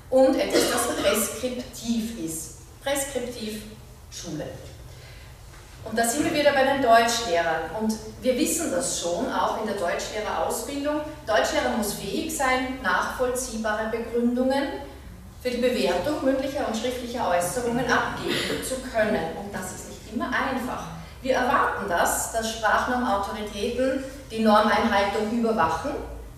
und 0.09 0.37
etwas, 0.37 0.71
das 0.73 0.97
preskriptiv 0.97 2.25
ist. 2.25 2.59
Preskriptiv 2.83 3.63
Schule. 4.11 4.47
Und 5.85 5.99
da 5.99 6.05
sind 6.05 6.25
wir 6.25 6.35
wieder 6.35 6.53
bei 6.53 6.65
den 6.65 6.83
Deutschlehrern. 6.83 7.71
Und 7.81 7.95
wir 8.23 8.37
wissen 8.37 8.71
das 8.71 9.01
schon, 9.01 9.33
auch 9.33 9.61
in 9.61 9.67
der 9.67 9.77
Deutschlehrerausbildung. 9.77 11.01
Deutschlehrer 11.27 11.71
muss 11.77 11.95
fähig 11.95 12.37
sein, 12.37 12.79
nachvollziehbare 12.83 13.91
Begründungen 13.91 14.65
für 15.47 15.53
die 15.53 15.59
Bewertung 15.59 16.25
mündlicher 16.25 16.67
und 16.67 16.77
schriftlicher 16.77 17.31
Äußerungen 17.31 17.87
abgeben 17.89 18.65
zu 18.69 18.81
können. 18.81 19.37
Und 19.39 19.55
das 19.55 19.77
ist 19.77 19.89
nicht 19.91 20.13
immer 20.13 20.27
einfach. 20.27 20.87
Wir 21.23 21.37
erwarten 21.37 21.89
das, 21.89 22.33
dass 22.33 22.51
Sprachnormautoritäten 22.55 24.03
die 24.29 24.41
Normeinhaltung 24.41 25.31
überwachen. 25.31 25.93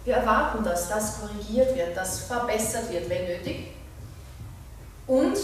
Wir 0.05 0.17
erwarten 0.17 0.63
das, 0.63 0.91
dass 0.91 1.21
korrigiert 1.21 1.75
wird, 1.75 1.97
dass 1.97 2.25
verbessert 2.25 2.93
wird, 2.93 3.09
wenn 3.09 3.25
nötig. 3.25 3.69
Und 5.07 5.39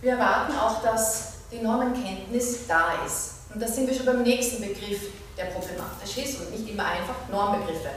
wir 0.00 0.12
erwarten 0.12 0.54
auch, 0.56 0.82
dass 0.82 1.32
die 1.52 1.58
Normenkenntnis 1.58 2.66
da 2.66 3.04
ist. 3.06 3.52
Und 3.52 3.60
da 3.60 3.68
sind 3.68 3.86
wir 3.86 3.94
schon 3.94 4.06
beim 4.06 4.22
nächsten 4.22 4.62
Begriff, 4.62 5.10
der 5.36 5.44
problematisch 5.46 6.16
ist 6.24 6.40
und 6.40 6.52
nicht 6.52 6.72
immer 6.72 6.86
einfach 6.86 7.16
Normbegriffe. 7.30 7.90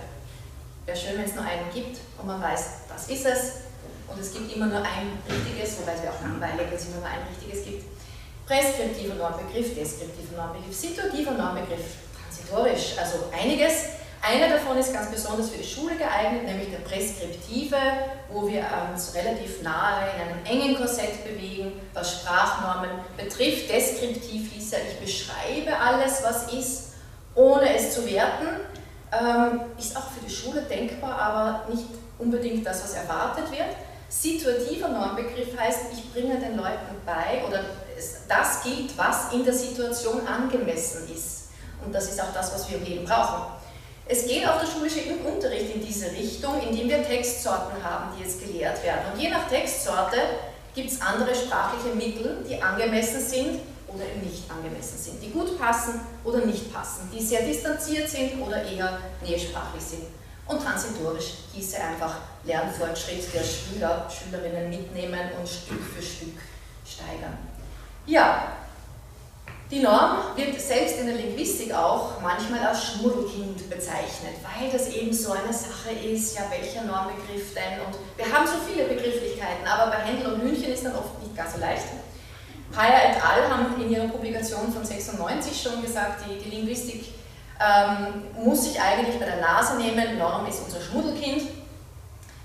Wäre 0.86 0.98
schön, 0.98 1.18
wenn 1.18 1.26
es 1.26 1.36
nur 1.36 1.46
einen 1.46 1.72
gibt 1.74 2.00
und 2.20 2.28
man 2.28 2.42
weiß, 2.42 2.66
das 2.90 3.08
ist 3.08 3.26
es. 3.26 3.52
Und 4.14 4.22
es 4.22 4.34
gibt 4.34 4.56
immer 4.56 4.68
nur 4.68 4.80
ein 4.80 5.18
richtiges, 5.28 5.80
wobei 5.80 5.94
es 5.94 6.04
wäre 6.04 6.14
auch 6.14 6.22
langweilig, 6.22 6.68
es 6.74 6.86
immer 6.86 6.98
nur 6.98 7.08
ein 7.08 7.26
richtiges 7.34 7.66
gibt. 7.66 7.86
Preskriptiver 8.46 9.16
Normbegriff, 9.16 9.74
deskriptiver 9.74 10.38
Normbegriff, 10.38 10.76
situativer 10.76 11.32
Normbegriff, 11.32 11.98
transitorisch, 12.20 12.98
also 13.00 13.26
einiges. 13.32 14.04
Einer 14.22 14.56
davon 14.56 14.78
ist 14.78 14.94
ganz 14.94 15.10
besonders 15.10 15.50
für 15.50 15.58
die 15.58 15.68
Schule 15.68 15.96
geeignet, 15.96 16.46
nämlich 16.46 16.70
der 16.70 16.78
Preskriptive, 16.78 17.76
wo 18.30 18.48
wir 18.48 18.66
uns 18.92 19.14
relativ 19.16 19.62
nahe 19.64 20.08
in 20.16 20.22
einem 20.22 20.46
engen 20.46 20.78
Korsett 20.78 21.26
bewegen, 21.26 21.74
was 21.94 22.22
Sprachnormen 22.22 22.90
betrifft. 23.18 23.70
Deskriptiv 23.70 24.54
hieß 24.54 24.72
ja, 24.72 24.78
ich 24.90 25.00
beschreibe 25.00 25.78
alles, 25.78 26.24
was 26.24 26.54
ist, 26.54 26.94
ohne 27.36 27.76
es 27.76 27.96
zu 27.96 28.06
werten. 28.10 28.48
Ähm, 29.12 29.62
ist 29.78 29.96
auch 29.98 30.10
für 30.10 30.26
die 30.26 30.34
Schule 30.34 30.62
denkbar, 30.62 31.20
aber 31.20 31.74
nicht 31.74 31.86
unbedingt 32.18 32.66
das, 32.66 32.84
was 32.84 32.94
erwartet 32.94 33.52
wird. 33.52 33.76
Situativer 34.22 34.90
Normbegriff 34.90 35.58
heißt, 35.58 35.80
ich 35.92 36.14
bringe 36.14 36.38
den 36.40 36.56
Leuten 36.56 36.96
bei, 37.06 37.44
oder 37.48 37.66
das 38.30 38.64
gilt, 38.64 38.96
was 38.98 39.34
in 39.34 39.44
der 39.44 39.54
Situation 39.54 40.26
angemessen 40.28 41.10
ist. 41.14 41.50
Und 41.84 41.94
das 41.94 42.10
ist 42.10 42.22
auch 42.22 42.32
das, 42.34 42.54
was 42.54 42.70
wir 42.70 42.78
im 42.78 42.86
Leben 42.86 43.06
brauchen. 43.06 43.54
Es 44.06 44.28
geht 44.28 44.48
auch 44.48 44.60
der 44.60 44.68
schulische 44.68 45.00
Unterricht 45.26 45.76
in 45.76 45.86
diese 45.86 46.12
Richtung, 46.12 46.62
indem 46.62 46.90
wir 46.90 47.04
Textsorten 47.04 47.84
haben, 47.84 48.14
die 48.16 48.24
jetzt 48.24 48.40
gelehrt 48.40 48.84
werden. 48.84 49.14
Und 49.14 49.20
je 49.20 49.30
nach 49.30 49.48
Textsorte 49.50 50.18
gibt 50.76 50.92
es 50.92 51.02
andere 51.02 51.34
sprachliche 51.34 51.96
Mittel, 51.96 52.46
die 52.48 52.62
angemessen 52.62 53.20
sind 53.20 53.60
oder 53.88 54.06
eben 54.06 54.30
nicht 54.30 54.50
angemessen 54.50 54.98
sind, 54.98 55.22
die 55.22 55.32
gut 55.32 55.60
passen 55.60 56.02
oder 56.24 56.46
nicht 56.46 56.74
passen, 56.74 57.10
die 57.14 57.22
sehr 57.22 57.42
distanziert 57.42 58.10
sind 58.10 58.42
oder 58.42 58.64
eher 58.64 59.00
nähsprachlich 59.22 59.84
sind. 59.84 60.04
Und 60.48 60.62
transitorisch 60.62 61.36
hieße 61.54 61.78
einfach 61.82 62.16
Lernfortschritt 62.44 63.34
der 63.34 63.44
Schüler, 63.44 64.10
Schülerinnen 64.10 64.70
mitnehmen 64.70 65.32
und 65.40 65.48
Stück 65.48 65.82
für 65.82 66.02
Stück 66.02 66.38
steigern. 66.86 67.38
Ja, 68.06 68.54
die 69.72 69.80
Norm 69.80 70.36
wird 70.36 70.60
selbst 70.60 71.00
in 71.00 71.08
der 71.08 71.16
Linguistik 71.16 71.74
auch 71.74 72.22
manchmal 72.22 72.60
als 72.60 72.84
Schmuddelkind 72.84 73.70
bezeichnet, 73.70 74.36
weil 74.44 74.70
das 74.70 74.90
eben 74.90 75.14
so 75.14 75.32
eine 75.32 75.54
Sache 75.54 75.92
ist, 75.92 76.36
ja 76.36 76.44
welcher 76.52 76.84
Normbegriff 76.84 77.56
denn? 77.56 77.80
Und 77.86 77.98
wir 78.18 78.32
haben 78.32 78.46
so 78.46 78.54
viele 78.68 78.88
Begrifflichkeiten, 78.88 79.66
aber 79.66 79.90
bei 79.90 80.04
Händel 80.04 80.34
und 80.34 80.42
Hühnchen 80.42 80.74
ist 80.74 80.86
dann 80.86 80.96
oft 80.96 81.20
nicht 81.24 81.36
ganz 81.36 81.54
so 81.54 81.60
leicht. 81.60 81.86
Paya 82.72 83.10
et 83.10 83.24
al. 83.24 83.50
haben 83.50 83.82
in 83.82 83.90
ihrer 83.92 84.08
Publikation 84.08 84.72
von 84.72 84.84
96 84.84 85.62
schon 85.62 85.82
gesagt, 85.82 86.24
die, 86.28 86.38
die 86.38 86.56
Linguistik 86.56 87.06
ähm, 87.60 88.24
muss 88.44 88.66
sich 88.66 88.80
eigentlich 88.80 89.20
bei 89.20 89.26
der 89.26 89.42
Nase 89.42 89.78
nehmen, 89.78 90.18
Norm 90.18 90.46
ist 90.48 90.62
unser 90.66 90.82
Schmuddelkind. 90.82 91.44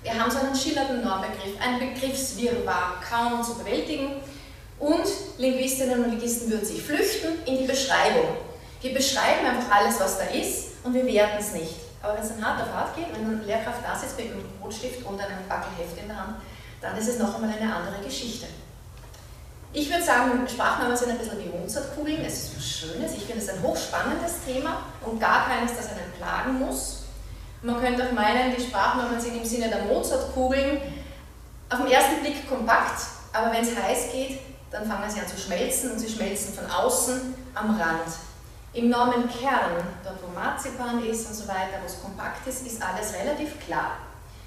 Wir 0.02 0.14
haben 0.14 0.30
so 0.30 0.38
einen 0.38 0.54
schillernden 0.54 1.02
Normbegriff, 1.02 1.60
ein 1.60 1.78
Begriffswirrwarr 1.78 3.00
kaum 3.08 3.42
zu 3.42 3.58
bewältigen. 3.58 4.22
Und 4.78 5.06
Linguistinnen 5.38 6.04
und 6.04 6.10
Linguisten 6.10 6.50
würden 6.50 6.64
sich 6.64 6.82
flüchten 6.82 7.44
in 7.46 7.58
die 7.58 7.66
Beschreibung. 7.66 8.36
Wir 8.80 8.94
beschreiben 8.94 9.44
einfach 9.44 9.76
alles, 9.76 9.98
was 9.98 10.18
da 10.18 10.24
ist 10.26 10.84
und 10.84 10.94
wir 10.94 11.04
werten 11.04 11.38
es 11.40 11.52
nicht. 11.52 11.74
Aber 12.00 12.14
wenn 12.14 12.22
es 12.22 12.28
dann 12.28 12.44
hart 12.44 12.62
auf 12.62 12.72
hart 12.72 12.96
geht, 12.96 13.06
wenn 13.12 13.26
eine 13.26 13.42
Lehrkraft 13.42 13.80
da 13.84 13.98
sitzt 13.98 14.16
mit 14.16 14.30
einem 14.30 14.44
Rotstift 14.62 15.04
und 15.04 15.20
einem 15.20 15.48
Backelheft 15.48 15.98
in 16.00 16.06
der 16.06 16.16
Hand, 16.16 16.36
dann 16.80 16.96
ist 16.96 17.08
es 17.08 17.18
noch 17.18 17.34
einmal 17.34 17.50
eine 17.50 17.74
andere 17.74 18.04
Geschichte. 18.04 18.46
Ich 19.72 19.90
würde 19.90 20.02
sagen, 20.02 20.48
Sprachnamen 20.48 20.96
sind 20.96 21.10
ein 21.10 21.18
bisschen 21.18 21.38
wie 21.40 21.58
Mozartkugeln. 21.58 22.24
Es 22.24 22.44
ist 22.44 22.56
was 22.56 22.66
Schönes. 22.66 23.12
Ich 23.12 23.24
finde 23.24 23.42
es 23.42 23.50
ein 23.50 23.62
hochspannendes 23.62 24.44
Thema 24.46 24.82
und 25.04 25.20
gar 25.20 25.46
keines, 25.46 25.76
das 25.76 25.90
einen 25.90 26.10
plagen 26.16 26.58
muss. 26.58 27.02
Man 27.62 27.78
könnte 27.80 28.06
auch 28.06 28.12
meinen, 28.12 28.54
die 28.56 28.62
Sprachnamen 28.62 29.20
sind 29.20 29.36
im 29.36 29.44
Sinne 29.44 29.68
der 29.68 29.84
Mozartkugeln 29.84 30.80
auf 31.68 31.78
den 31.80 31.88
ersten 31.88 32.20
Blick 32.20 32.48
kompakt, 32.48 33.02
aber 33.32 33.52
wenn 33.52 33.62
es 33.62 33.76
heiß 33.76 34.12
geht, 34.12 34.40
dann 34.70 34.86
fangen 34.86 35.10
sie 35.10 35.20
an 35.20 35.26
zu 35.28 35.36
schmelzen 35.36 35.92
und 35.92 35.98
sie 35.98 36.08
schmelzen 36.08 36.54
von 36.54 36.70
außen 36.70 37.34
am 37.54 37.78
Rand. 37.78 38.08
Im 38.72 38.88
Normenkern, 38.88 39.82
dort 40.04 40.22
wo 40.22 40.28
Marzipan 40.34 41.04
ist 41.04 41.26
und 41.26 41.34
so 41.34 41.48
weiter, 41.48 41.78
wo 41.82 41.86
es 41.86 42.00
kompakt 42.00 42.46
ist, 42.46 42.66
ist 42.66 42.82
alles 42.82 43.12
relativ 43.14 43.58
klar. 43.66 43.98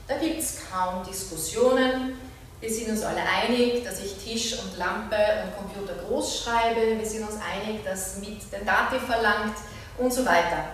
Da 0.07 0.17
gibt 0.17 0.39
es 0.39 0.57
kaum 0.71 1.03
Diskussionen. 1.03 2.15
Wir 2.61 2.69
sind 2.69 2.89
uns 2.89 3.01
alle 3.01 3.21
einig, 3.21 3.83
dass 3.83 3.99
ich 4.01 4.13
Tisch 4.23 4.59
und 4.59 4.77
Lampe 4.77 5.15
und 5.15 5.57
Computer 5.57 5.95
groß 6.03 6.43
schreibe. 6.43 6.95
Wir 6.95 7.05
sind 7.05 7.27
uns 7.27 7.39
einig, 7.41 7.83
dass 7.83 8.17
mit 8.19 8.39
den 8.53 8.63
Dativ 8.63 9.01
verlangt 9.01 9.55
und 9.97 10.13
so 10.13 10.23
weiter. 10.23 10.65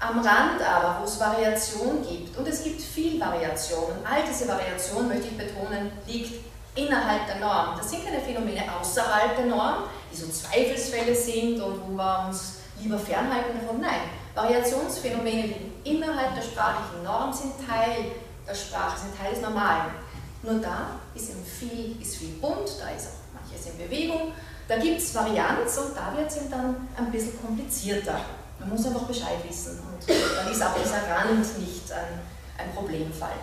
Am 0.00 0.18
Rand 0.18 0.60
aber, 0.60 0.98
wo 1.00 1.04
es 1.04 1.20
Variation 1.20 2.04
gibt, 2.04 2.36
und 2.36 2.48
es 2.48 2.64
gibt 2.64 2.82
viel 2.82 3.20
Variation, 3.20 3.92
all 4.04 4.24
diese 4.28 4.48
Variation, 4.48 5.06
möchte 5.06 5.28
ich 5.28 5.38
betonen, 5.38 5.92
liegt 6.08 6.44
innerhalb 6.74 7.24
der 7.28 7.36
Norm. 7.36 7.76
Das 7.76 7.88
sind 7.88 8.04
keine 8.04 8.20
Phänomene 8.20 8.64
außerhalb 8.80 9.36
der 9.36 9.46
Norm, 9.46 9.84
die 10.10 10.16
so 10.16 10.26
Zweifelsfälle 10.26 11.14
sind 11.14 11.60
und 11.60 11.82
wo 11.86 11.96
wir 11.96 12.26
uns 12.26 12.54
lieber 12.80 12.98
fernhalten 12.98 13.60
davon. 13.60 13.80
Nein, 13.80 14.10
Variationsphänomene 14.34 15.42
liegen 15.42 15.72
innerhalb 15.84 16.34
der 16.34 16.42
sprachlichen 16.42 17.04
Norm, 17.04 17.32
sind 17.32 17.52
Teil 17.64 18.06
der 18.44 18.54
Sprache, 18.56 18.98
sind 18.98 19.16
Teil 19.16 19.34
des 19.34 19.40
Normalen. 19.40 20.01
Nur 20.42 20.60
da 20.60 20.98
ist 21.14 21.30
viel, 21.58 22.00
ist 22.00 22.16
viel 22.16 22.34
bunt, 22.40 22.68
da 22.80 22.90
ist 22.90 23.08
auch 23.08 23.40
manches 23.40 23.66
in 23.66 23.78
Bewegung, 23.78 24.32
da 24.66 24.76
gibt 24.76 24.98
es 24.98 25.14
Varianz 25.14 25.78
und 25.78 25.96
da 25.96 26.16
wird 26.16 26.28
es 26.28 26.50
dann 26.50 26.88
ein 26.96 27.12
bisschen 27.12 27.40
komplizierter. 27.40 28.20
Man 28.58 28.70
muss 28.70 28.86
einfach 28.86 29.02
Bescheid 29.02 29.38
wissen 29.48 29.78
und 29.80 30.08
dann 30.08 30.52
ist 30.52 30.62
auch 30.62 30.74
dieser 30.74 31.08
Rand 31.08 31.58
nicht 31.58 31.92
ein, 31.92 32.20
ein 32.58 32.74
Problemfall. 32.74 33.36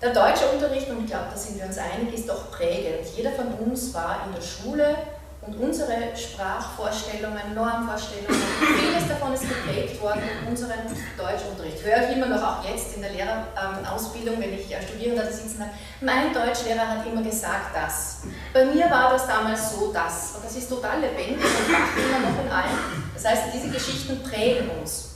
Der 0.00 0.12
deutsche 0.12 0.48
Unterricht, 0.48 0.88
und 0.90 1.04
ich 1.04 1.10
glaube, 1.10 1.26
da 1.30 1.36
sind 1.36 1.58
wir 1.58 1.66
uns 1.66 1.78
einig, 1.78 2.12
ist 2.12 2.28
doch 2.28 2.50
prägend. 2.50 3.06
Jeder 3.16 3.30
von 3.32 3.54
uns 3.54 3.94
war 3.94 4.26
in 4.26 4.34
der 4.34 4.42
Schule 4.42 4.96
Und 5.44 5.56
unsere 5.56 6.16
Sprachvorstellungen, 6.16 7.52
Normvorstellungen, 7.52 8.40
vieles 8.78 9.08
davon 9.08 9.34
ist 9.34 9.42
geprägt 9.42 10.00
worden 10.00 10.22
in 10.40 10.48
unserem 10.48 10.78
Deutschunterricht. 11.18 11.82
Höre 11.82 12.08
ich 12.08 12.16
immer 12.16 12.26
noch 12.26 12.42
auch 12.42 12.64
jetzt 12.64 12.94
in 12.94 13.02
der 13.02 13.10
Lehrerausbildung, 13.10 14.40
wenn 14.40 14.54
ich 14.54 14.66
Studierende 14.66 15.24
da 15.24 15.32
sitzen 15.32 15.60
habe, 15.60 15.72
mein 16.00 16.32
Deutschlehrer 16.32 16.86
hat 16.86 17.04
immer 17.04 17.22
gesagt 17.22 17.74
das. 17.74 18.18
Bei 18.52 18.64
mir 18.66 18.88
war 18.88 19.10
das 19.10 19.26
damals 19.26 19.72
so 19.72 19.92
das. 19.92 20.36
Und 20.36 20.44
das 20.44 20.54
ist 20.54 20.68
total 20.68 21.00
lebendig 21.00 21.44
und 21.44 21.72
macht 21.72 21.96
immer 21.96 22.30
noch 22.30 22.44
in 22.44 22.48
allen. 22.48 22.78
Das 23.12 23.24
heißt, 23.24 23.42
diese 23.52 23.68
Geschichten 23.68 24.22
prägen 24.22 24.70
uns. 24.80 25.10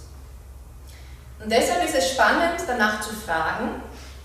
Und 1.40 1.52
deshalb 1.52 1.84
ist 1.84 1.94
es 1.94 2.10
spannend, 2.10 2.60
danach 2.66 3.00
zu 3.00 3.14
fragen, 3.14 3.80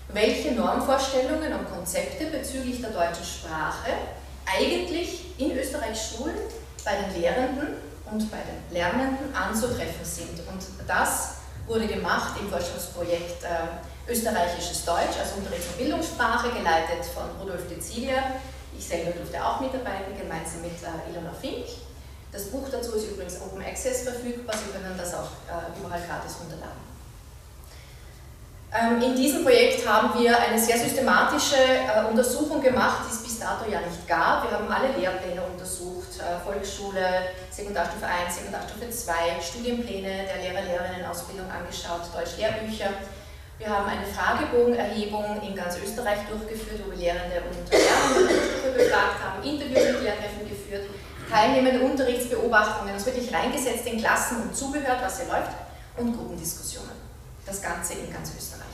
welche 0.08 0.50
Normvorstellungen 0.52 1.52
und 1.52 1.70
Konzepte 1.70 2.26
bezüglich 2.26 2.80
der 2.80 2.90
deutschen 2.90 3.24
Sprache 3.24 3.92
eigentlich 4.46 5.38
in 5.38 5.56
Österreich 5.56 5.98
Schulen 6.00 6.36
bei 6.84 6.96
den 6.96 7.20
Lehrenden 7.20 7.68
und 8.10 8.30
bei 8.30 8.38
den 8.38 8.74
Lernenden 8.74 9.34
anzutreffen 9.34 10.04
sind. 10.04 10.38
Und 10.48 10.62
das 10.86 11.36
wurde 11.66 11.86
gemacht 11.86 12.38
im 12.40 12.50
Forschungsprojekt 12.50 13.44
äh, 13.44 14.10
Österreichisches 14.10 14.84
Deutsch 14.84 15.16
als 15.18 15.32
Unterrichts- 15.36 15.68
und 15.68 15.78
Bildungssprache, 15.78 16.50
geleitet 16.50 17.04
von 17.14 17.30
Rudolf 17.40 17.68
de. 17.68 17.78
Ich 18.76 18.84
selber 18.84 19.12
durfte 19.12 19.44
auch 19.44 19.60
mitarbeiten, 19.60 20.16
gemeinsam 20.18 20.62
mit 20.62 20.72
äh, 20.82 21.10
Ilona 21.10 21.32
Fink. 21.32 21.66
Das 22.32 22.44
Buch 22.44 22.66
dazu 22.70 22.92
ist 22.92 23.10
übrigens 23.10 23.40
Open 23.40 23.62
Access 23.62 24.02
verfügbar, 24.02 24.56
Sie 24.56 24.72
können 24.72 24.96
das 24.96 25.14
auch 25.14 25.30
äh, 25.46 25.78
überall 25.78 26.00
gratis 26.00 26.36
runterladen. 26.40 26.91
Ähm, 28.72 29.02
in 29.02 29.14
diesem 29.14 29.44
Projekt 29.44 29.86
haben 29.86 30.18
wir 30.18 30.32
eine 30.38 30.58
sehr 30.58 30.78
systematische 30.78 31.56
äh, 31.60 32.08
Untersuchung 32.08 32.62
gemacht, 32.62 33.04
die 33.04 33.12
es 33.12 33.22
bis 33.22 33.38
dato 33.38 33.70
ja 33.70 33.80
nicht 33.80 34.08
gab. 34.08 34.48
Wir 34.48 34.56
haben 34.56 34.66
alle 34.66 34.96
Lehrpläne 34.96 35.42
untersucht, 35.42 36.08
äh, 36.16 36.40
Volksschule, 36.42 37.36
Sekundarstufe 37.50 38.06
1, 38.06 38.34
Sekundarstufe 38.34 38.88
2, 38.88 39.12
Studienpläne 39.42 40.24
der 40.24 40.40
Lehrer-Lehrerinnen-Ausbildung 40.40 41.50
angeschaut, 41.52 42.08
Deutsch-Lehrbücher. 42.16 42.88
Wir 43.58 43.68
haben 43.68 43.86
eine 43.92 44.06
Fragebogenerhebung 44.08 45.42
in 45.46 45.54
ganz 45.54 45.76
Österreich 45.76 46.24
durchgeführt, 46.30 46.80
wo 46.86 46.92
wir 46.92 47.12
Lehrende 47.12 47.44
und 47.44 47.68
Lehrende 47.68 48.72
befragt 48.72 49.20
haben, 49.20 49.44
Interviews 49.44 50.00
mit 50.00 50.02
Lehrkräften 50.02 50.48
geführt, 50.48 50.88
teilnehmende 51.28 51.84
Unterrichtsbeobachtungen, 51.84 52.94
uns 52.94 53.04
wirklich 53.04 53.28
reingesetzt 53.34 53.84
in 53.84 53.98
Klassen 54.00 54.40
und 54.40 54.56
zugehört, 54.56 55.00
was 55.02 55.20
hier 55.20 55.28
läuft, 55.28 55.52
und 55.98 56.16
Gruppendiskussionen. 56.16 57.11
Das 57.46 57.60
Ganze 57.60 57.94
in 57.94 58.12
ganz 58.12 58.30
Österreich. 58.36 58.66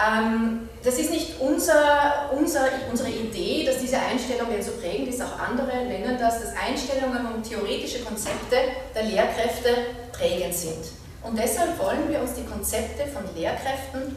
Ähm, 0.00 0.68
das 0.82 0.98
ist 0.98 1.10
nicht 1.10 1.40
unser, 1.40 2.30
unser, 2.32 2.66
unsere 2.90 3.10
Idee, 3.10 3.64
dass 3.66 3.78
diese 3.78 3.98
Einstellungen 3.98 4.62
so 4.62 4.72
prägen 4.72 5.06
ist, 5.06 5.20
auch 5.20 5.38
andere 5.38 5.84
nennen 5.84 6.16
das, 6.18 6.40
dass 6.40 6.52
Einstellungen 6.56 7.34
und 7.34 7.42
theoretische 7.42 8.02
Konzepte 8.02 8.56
der 8.94 9.02
Lehrkräfte 9.02 9.76
prägend 10.12 10.54
sind. 10.54 10.84
Und 11.22 11.38
deshalb 11.38 11.78
wollen 11.78 12.08
wir 12.08 12.20
uns 12.20 12.34
die 12.34 12.44
Konzepte 12.44 13.06
von 13.06 13.22
Lehrkräften, 13.34 14.16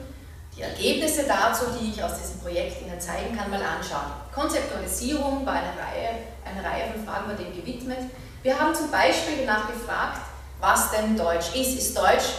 die 0.56 0.62
Ergebnisse 0.62 1.24
dazu, 1.28 1.66
die 1.80 1.92
ich 1.92 2.04
aus 2.04 2.18
diesem 2.18 2.40
Projekt 2.40 2.82
Ihnen 2.82 3.00
zeigen 3.02 3.36
kann, 3.36 3.50
mal 3.50 3.62
anschauen. 3.62 4.14
Konzeptualisierung 4.34 5.46
war 5.46 5.54
eine 5.54 5.70
Reihe, 5.70 6.20
eine 6.46 6.64
Reihe 6.64 6.94
von 6.94 7.06
Fragen, 7.06 7.28
bei 7.28 7.44
dem 7.44 7.56
gewidmet. 7.56 7.98
Wir 8.44 8.58
haben 8.58 8.74
zum 8.74 8.90
Beispiel 8.92 9.46
danach 9.46 9.68
gefragt, 9.68 10.22
was 10.62 10.92
denn 10.92 11.18
Deutsch 11.18 11.56
ist. 11.56 11.78
Ist 11.78 11.98
Deutsch 11.98 12.30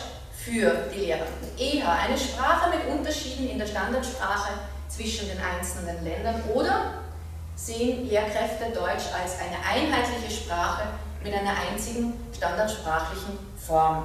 für 0.44 0.72
die 0.94 1.06
Lehrenden. 1.06 1.58
Eher 1.58 1.90
eine 1.90 2.18
Sprache 2.18 2.70
mit 2.70 2.86
Unterschieden 2.86 3.48
in 3.48 3.58
der 3.58 3.66
Standardsprache 3.66 4.52
zwischen 4.88 5.28
den 5.28 5.38
einzelnen 5.40 6.04
Ländern 6.04 6.42
oder 6.52 7.02
sehen 7.56 8.08
Lehrkräfte 8.08 8.66
Deutsch 8.74 9.08
als 9.14 9.38
eine 9.40 9.56
einheitliche 9.64 10.42
Sprache 10.42 10.88
mit 11.22 11.32
einer 11.32 11.54
einzigen 11.70 12.12
standardsprachlichen 12.36 13.38
Form. 13.56 14.04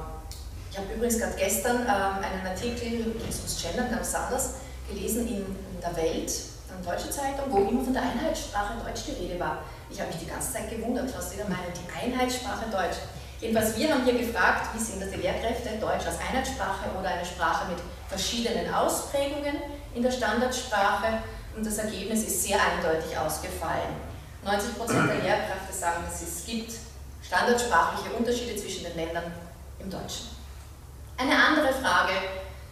Ich 0.72 0.78
habe 0.78 0.94
übrigens 0.94 1.20
gerade 1.20 1.36
gestern 1.36 1.82
ähm, 1.82 2.24
einen 2.24 2.48
Artikel 2.48 3.16
ums 3.20 3.62
Gendern 3.62 3.92
ganz 3.92 4.16
anders 4.16 4.54
gelesen 4.88 5.28
in, 5.28 5.46
der 5.82 5.96
Welt, 5.96 6.32
eine 6.70 6.86
deutsche 6.86 7.10
Zeitung, 7.10 7.46
wo 7.50 7.58
immer 7.58 7.82
von 7.82 7.94
der 7.94 8.02
Einheitssprache 8.02 8.74
Deutsch 8.84 9.04
die 9.08 9.24
Rede 9.24 9.40
war. 9.40 9.60
Ich 9.90 10.00
habe 10.00 10.12
mich 10.12 10.20
die 10.20 10.28
ganze 10.28 10.52
Zeit 10.54 10.70
gewundert, 10.70 11.08
was 11.16 11.32
sie 11.32 11.38
da 11.38 11.46
meinen, 11.46 11.72
die 11.74 11.90
Einheitssprache 11.90 12.70
Deutsch. 12.70 12.98
Jedenfalls, 13.42 13.78
wir 13.78 13.94
haben 13.94 14.04
hier 14.04 14.18
gefragt, 14.18 14.68
wie 14.74 14.80
sehen 14.80 15.00
das 15.00 15.12
die 15.12 15.22
Lehrkräfte, 15.22 15.78
Deutsch 15.80 16.06
als 16.06 16.20
Einheitssprache 16.20 16.90
oder 17.00 17.10
eine 17.10 17.26
Sprache 17.26 17.68
mit 17.70 17.78
verschiedenen 18.10 18.74
Ausprägungen 18.74 19.56
in 19.96 20.04
der 20.04 20.12
Standardsprache 20.12 21.20
und 21.56 21.66
das 21.66 21.78
Ergebnis 21.78 22.24
ist 22.24 22.44
sehr 22.44 22.58
eindeutig 22.60 23.18
ausgefallen. 23.18 23.96
90% 24.46 25.08
der 25.08 25.22
Lehrkräfte 25.22 25.74
sagen, 25.74 26.04
dass 26.06 26.22
es 26.22 26.46
gibt 26.46 26.74
standardsprachliche 27.26 28.16
Unterschiede 28.16 28.56
zwischen 28.56 28.84
den 28.84 28.96
Ländern 28.96 29.32
im 29.80 29.90
Deutschen. 29.90 30.28
Eine 31.18 31.36
andere 31.36 31.74
Frage 31.74 32.14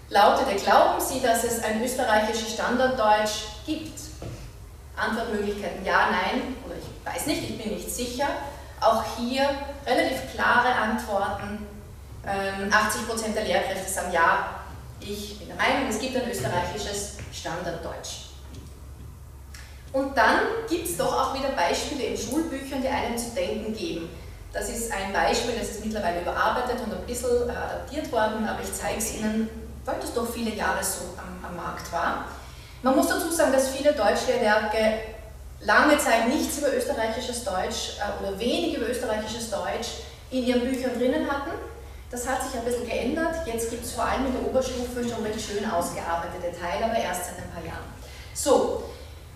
lautete, 0.10 0.56
glauben 0.56 1.00
Sie, 1.00 1.22
dass 1.22 1.44
es 1.44 1.64
ein 1.64 1.84
österreichisches 1.84 2.54
Standarddeutsch 2.54 3.44
gibt? 3.66 4.00
Antwortmöglichkeiten 4.96 5.86
ja, 5.86 6.10
nein 6.12 6.56
oder 6.66 6.76
ich 6.76 7.06
weiß 7.06 7.28
nicht, 7.28 7.44
ich 7.44 7.58
bin 7.58 7.76
nicht 7.76 7.90
sicher. 7.90 8.28
Auch 8.80 9.04
hier 9.18 9.50
relativ 9.86 10.34
klare 10.34 10.74
Antworten. 10.74 11.66
80% 12.26 13.26
ähm, 13.26 13.34
der 13.34 13.44
Lehrkräfte 13.44 13.90
sagen 13.90 14.12
ja, 14.12 14.50
ich 15.00 15.40
bin 15.40 15.48
der 15.48 15.56
Meinung, 15.56 15.90
es 15.90 16.00
gibt 16.00 16.16
ein 16.16 16.30
österreichisches 16.30 17.18
Standarddeutsch. 17.32 18.28
Und 19.94 20.18
dann 20.18 20.40
gibt 20.70 20.88
es 20.88 20.98
doch 20.98 21.14
auch 21.14 21.34
wieder 21.34 21.50
Beispiele 21.50 22.04
in 22.04 22.18
Schulbüchern, 22.18 22.82
die 22.82 22.88
einem 22.88 23.18
zu 23.18 23.30
denken 23.32 23.74
geben. 23.74 24.10
Das 24.52 24.70
ist 24.70 24.92
ein 24.92 25.14
Beispiel, 25.14 25.56
das 25.58 25.70
ist 25.70 25.86
mittlerweile 25.86 26.22
überarbeitet 26.22 26.80
und 26.86 26.94
ein 26.94 27.06
bisschen 27.06 27.50
äh, 27.50 27.52
adaptiert 27.52 28.12
worden, 28.12 28.48
aber 28.48 28.62
ich 28.62 28.74
zeige 28.74 28.98
es 28.98 29.16
Ihnen, 29.16 29.50
weil 29.86 29.96
das 30.02 30.14
doch 30.14 30.30
viele 30.30 30.54
Jahre 30.56 30.84
so 30.84 31.16
am, 31.18 31.44
am 31.48 31.56
Markt 31.56 31.92
war. 31.92 32.26
Man 32.82 32.96
muss 32.96 33.08
dazu 33.08 33.32
sagen, 33.32 33.52
dass 33.52 33.70
viele 33.70 33.94
Deutschlehrwerke 33.94 35.00
lange 35.62 35.98
Zeit 35.98 36.28
nichts 36.28 36.58
über 36.58 36.74
österreichisches 36.74 37.44
Deutsch 37.44 37.98
äh, 38.00 38.24
oder 38.24 38.40
wenig 38.40 38.76
über 38.76 38.90
österreichisches 38.90 39.50
Deutsch 39.50 40.04
in 40.30 40.46
ihren 40.46 40.62
Büchern 40.62 40.98
drinnen 40.98 41.30
hatten. 41.30 41.52
Das 42.10 42.28
hat 42.28 42.44
sich 42.44 42.58
ein 42.58 42.66
bisschen 42.66 42.86
geändert. 42.86 43.36
Jetzt 43.46 43.70
gibt 43.70 43.84
es 43.84 43.92
vor 43.94 44.06
allem 44.06 44.28
in 44.28 44.34
der 44.34 44.50
Oberstufe 44.50 45.04
schon 45.04 45.24
recht 45.24 45.42
schön 45.42 45.70
ausgearbeitete 45.70 46.58
Teile, 46.58 46.86
aber 46.86 46.96
erst 46.96 47.26
seit 47.26 47.38
ein 47.38 47.52
paar 47.52 47.64
Jahren. 47.66 47.84
So, 48.34 48.84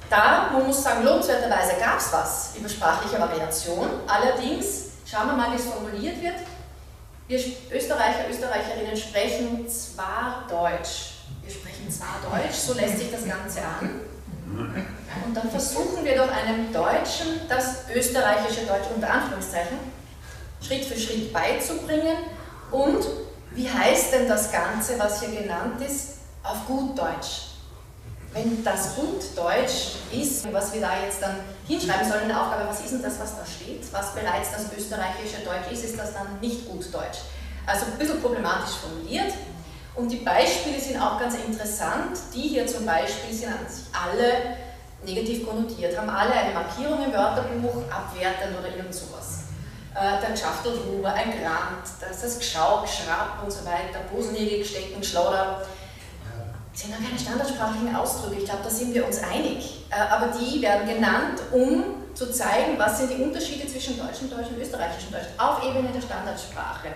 da, 0.09 0.49
man 0.53 0.67
muss 0.67 0.83
sagen, 0.83 1.03
lohnenswerterweise 1.03 1.73
gab 1.79 1.99
es 1.99 2.13
was 2.13 2.51
über 2.55 2.69
sprachliche 2.69 3.19
Variation. 3.19 3.89
Allerdings, 4.07 4.91
schauen 5.09 5.27
wir 5.27 5.33
mal, 5.33 5.51
wie 5.51 5.55
es 5.55 5.65
formuliert 5.65 6.21
wird. 6.21 6.35
Wir 7.27 7.39
Österreicher, 7.71 8.29
Österreicherinnen 8.29 8.95
sprechen 8.95 9.67
zwar 9.69 10.45
Deutsch. 10.49 11.13
Wir 11.41 11.51
sprechen 11.51 11.89
zwar 11.89 12.19
Deutsch, 12.21 12.55
so 12.55 12.73
lässt 12.73 12.97
sich 12.97 13.11
das 13.11 13.25
Ganze 13.25 13.59
an. 13.61 14.01
Und 15.25 15.33
dann 15.33 15.49
versuchen 15.49 16.03
wir 16.03 16.15
doch 16.15 16.29
einem 16.31 16.71
Deutschen 16.73 17.41
das 17.47 17.85
österreichische 17.93 18.65
Deutsch 18.65 18.87
unter 18.93 19.09
Anführungszeichen 19.09 19.77
Schritt 20.61 20.85
für 20.85 20.99
Schritt 20.99 21.33
beizubringen. 21.33 22.17
Und 22.71 23.05
wie 23.51 23.69
heißt 23.69 24.13
denn 24.13 24.27
das 24.27 24.51
Ganze, 24.51 24.97
was 24.99 25.21
hier 25.21 25.41
genannt 25.41 25.81
ist, 25.81 26.19
auf 26.43 26.65
gut 26.67 26.97
Deutsch? 26.97 27.47
Wenn 28.33 28.63
das 28.63 28.95
gut 28.95 29.21
Deutsch 29.35 29.97
ist, 30.13 30.51
was 30.53 30.73
wir 30.73 30.79
da 30.79 31.01
jetzt 31.03 31.21
dann 31.21 31.35
hinschreiben 31.67 32.09
sollen, 32.09 32.23
eine 32.23 32.41
Aufgabe, 32.41 32.69
was 32.69 32.79
ist 32.79 32.91
denn 32.91 33.01
das, 33.01 33.19
was 33.19 33.35
da 33.35 33.45
steht? 33.45 33.83
Was 33.91 34.13
bereits 34.13 34.51
das 34.51 34.65
österreichische 34.77 35.43
Deutsch 35.43 35.71
ist, 35.71 35.83
ist 35.83 35.99
das 35.99 36.13
dann 36.13 36.39
nicht 36.39 36.69
gut 36.69 36.93
Deutsch? 36.93 37.19
Also 37.65 37.87
ein 37.87 37.97
bisschen 37.97 38.21
problematisch 38.21 38.75
formuliert. 38.75 39.33
Und 39.95 40.11
die 40.11 40.17
Beispiele 40.17 40.79
sind 40.79 41.01
auch 41.01 41.19
ganz 41.19 41.35
interessant. 41.35 42.17
Die 42.33 42.41
hier 42.41 42.65
zum 42.65 42.85
Beispiel 42.85 43.33
sind 43.33 43.49
an 43.49 43.67
sich 43.67 43.85
alle 43.93 44.57
negativ 45.03 45.47
konnotiert, 45.47 45.97
haben 45.97 46.09
alle 46.09 46.31
eine 46.31 46.53
Markierung 46.53 47.03
im 47.03 47.11
Wörterbuch, 47.11 47.83
abwertend 47.89 48.57
oder 48.57 48.75
irgend 48.75 48.93
sowas. 48.93 49.45
Äh, 49.93 50.25
der 50.25 50.37
Schaftelhuber, 50.37 51.13
ein 51.13 51.31
Grant, 51.31 51.83
das 51.99 52.23
ist 52.23 52.39
Gschau, 52.39 52.81
Geschrapp 52.81 53.43
und 53.43 53.51
so 53.51 53.65
weiter, 53.65 53.99
Bosennägel, 54.11 54.63
Stecken, 54.63 55.03
Schlauder. 55.03 55.65
Das 56.71 56.81
sind 56.81 56.93
dann 56.93 57.03
keine 57.05 57.19
standardsprachlichen 57.19 57.93
Ausdrücke, 57.93 58.37
ich 58.37 58.45
glaube, 58.45 58.61
da 58.63 58.69
sind 58.69 58.93
wir 58.93 59.05
uns 59.05 59.21
einig. 59.21 59.85
Äh, 59.89 59.95
aber 59.95 60.27
die 60.27 60.61
werden 60.61 60.87
genannt, 60.87 61.41
um 61.51 61.83
zu 62.13 62.31
zeigen, 62.31 62.77
was 62.77 62.99
sind 62.99 63.11
die 63.11 63.21
Unterschiede 63.21 63.67
zwischen 63.67 63.97
deutschem 63.97 64.29
Deutsch 64.29 64.47
und 64.47 64.61
österreichischem 64.61 65.11
Deutsch 65.11 65.27
auf 65.37 65.63
Ebene 65.63 65.89
der 65.93 66.01
Standardsprache. 66.01 66.87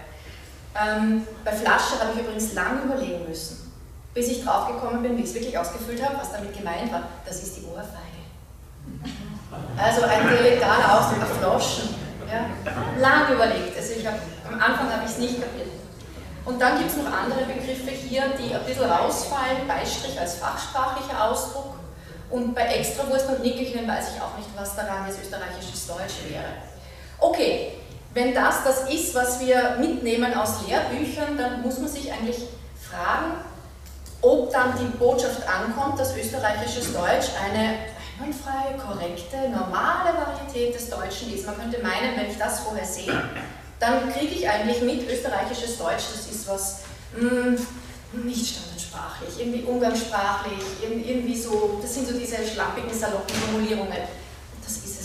Ähm, 0.76 1.26
bei 1.44 1.52
Flasche 1.52 2.00
habe 2.00 2.12
ich 2.14 2.22
übrigens 2.22 2.54
lange 2.54 2.82
überlegen 2.82 3.28
müssen, 3.28 3.72
bis 4.14 4.28
ich 4.28 4.44
draufgekommen 4.44 5.02
bin, 5.02 5.18
wie 5.18 5.22
ich 5.22 5.30
es 5.30 5.34
wirklich 5.34 5.58
ausgefüllt 5.58 6.04
habe, 6.04 6.18
was 6.20 6.32
damit 6.32 6.56
gemeint 6.56 6.92
war. 6.92 7.04
Das 7.26 7.42
ist 7.42 7.58
die 7.58 7.66
Ohrfeige. 7.66 8.16
Also 9.78 10.04
ein 10.04 10.28
dialektaler 10.28 11.00
Ausdruck, 11.00 11.28
Floschen. 11.40 11.96
Ja? 12.30 12.50
Lang 13.00 13.34
überlegt. 13.34 13.78
Also 13.78 13.94
ich 13.94 14.06
hab, 14.06 14.16
am 14.48 14.60
Anfang 14.60 14.92
habe 14.92 15.06
ich 15.06 15.12
es 15.12 15.18
nicht 15.18 15.42
kapiert. 15.42 15.70
Und 16.44 16.62
dann 16.62 16.78
gibt 16.78 16.92
es 16.92 16.98
noch 16.98 17.12
andere 17.12 17.46
Begriffe 17.46 17.92
hier, 17.92 18.24
die 18.38 18.54
ein 18.54 18.66
bisschen 18.66 18.90
rausfallen. 18.90 19.68
Beistrich 19.68 20.20
als 20.20 20.36
fachsprachlicher 20.36 21.24
Ausdruck 21.24 21.76
Und 22.30 22.54
bei 22.54 22.62
Extrawurst 22.64 23.30
und 23.30 23.42
Nickelchen 23.42 23.88
weiß 23.88 24.16
ich 24.16 24.22
auch 24.22 24.38
nicht, 24.38 24.50
was 24.56 24.76
daran 24.76 25.08
jetzt 25.08 25.22
österreichisches 25.22 25.88
Deutsch 25.88 26.30
wäre. 26.30 26.46
Okay, 27.20 27.74
wenn 28.16 28.34
das 28.34 28.64
das 28.64 28.90
ist, 28.90 29.14
was 29.14 29.42
wir 29.42 29.76
mitnehmen 29.78 30.34
aus 30.34 30.66
Lehrbüchern, 30.66 31.38
dann 31.38 31.62
muss 31.62 31.78
man 31.80 31.90
sich 31.90 32.12
eigentlich 32.12 32.38
fragen, 32.90 33.34
ob 34.22 34.52
dann 34.52 34.74
die 34.80 34.98
Botschaft 34.98 35.42
ankommt, 35.48 36.00
dass 36.00 36.16
österreichisches 36.16 36.94
Deutsch 36.94 37.28
eine 37.44 37.76
einwandfreie, 38.18 38.78
korrekte, 38.78 39.50
normale 39.50 40.12
Varietät 40.16 40.74
des 40.74 40.90
Deutschen 40.90 41.34
ist. 41.34 41.46
Man 41.46 41.58
könnte 41.58 41.84
meinen, 41.84 42.16
wenn 42.16 42.32
ich 42.32 42.38
das 42.38 42.62
vorher 42.62 42.86
sehe, 42.86 43.22
dann 43.82 44.12
kriege 44.14 44.34
ich 44.34 44.50
eigentlich 44.50 44.82
mit 44.82 45.10
österreichisches 45.12 45.78
Deutsch, 45.78 46.06
das 46.14 46.32
ist 46.32 46.48
was 46.48 46.84
mh, 47.20 47.30
hm, 47.30 48.26
nicht 48.26 48.56
standardsprachlich, 48.56 49.40
irgendwie 49.40 49.64
umgangssprachlich, 49.64 50.64
irgendwie 50.82 51.38
so, 51.38 51.80
das 51.82 51.94
sind 51.94 52.08
so 52.08 52.18
diese 52.18 52.38
schlappigen, 52.48 52.98
saloppen 52.98 53.36
Formulierungen. 53.36 53.98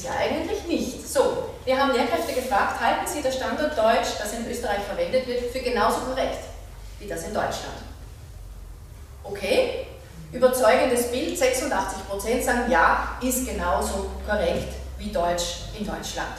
Es 0.01 0.07
ja 0.07 0.13
eigentlich 0.19 0.65
nicht. 0.65 1.07
So, 1.07 1.51
wir 1.67 1.79
haben 1.79 1.93
Lehrkräfte 1.93 2.33
gefragt, 2.33 2.81
halten 2.81 3.07
Sie 3.07 3.23
das 3.23 3.37
Standort 3.37 3.77
Deutsch, 3.77 4.17
das 4.19 4.33
in 4.33 4.51
Österreich 4.51 4.83
verwendet 4.89 5.27
wird, 5.27 5.53
für 5.53 5.61
genauso 5.61 6.01
korrekt 6.01 6.45
wie 6.99 7.07
das 7.07 7.25
in 7.25 7.35
Deutschland? 7.35 7.77
Okay, 9.23 9.87
überzeugendes 10.33 11.11
Bild, 11.11 11.39
86% 11.39 12.43
sagen 12.43 12.71
ja, 12.71 13.19
ist 13.21 13.47
genauso 13.47 14.11
korrekt 14.27 14.73
wie 14.97 15.13
Deutsch 15.13 15.65
in 15.79 15.87
Deutschland. 15.87 16.37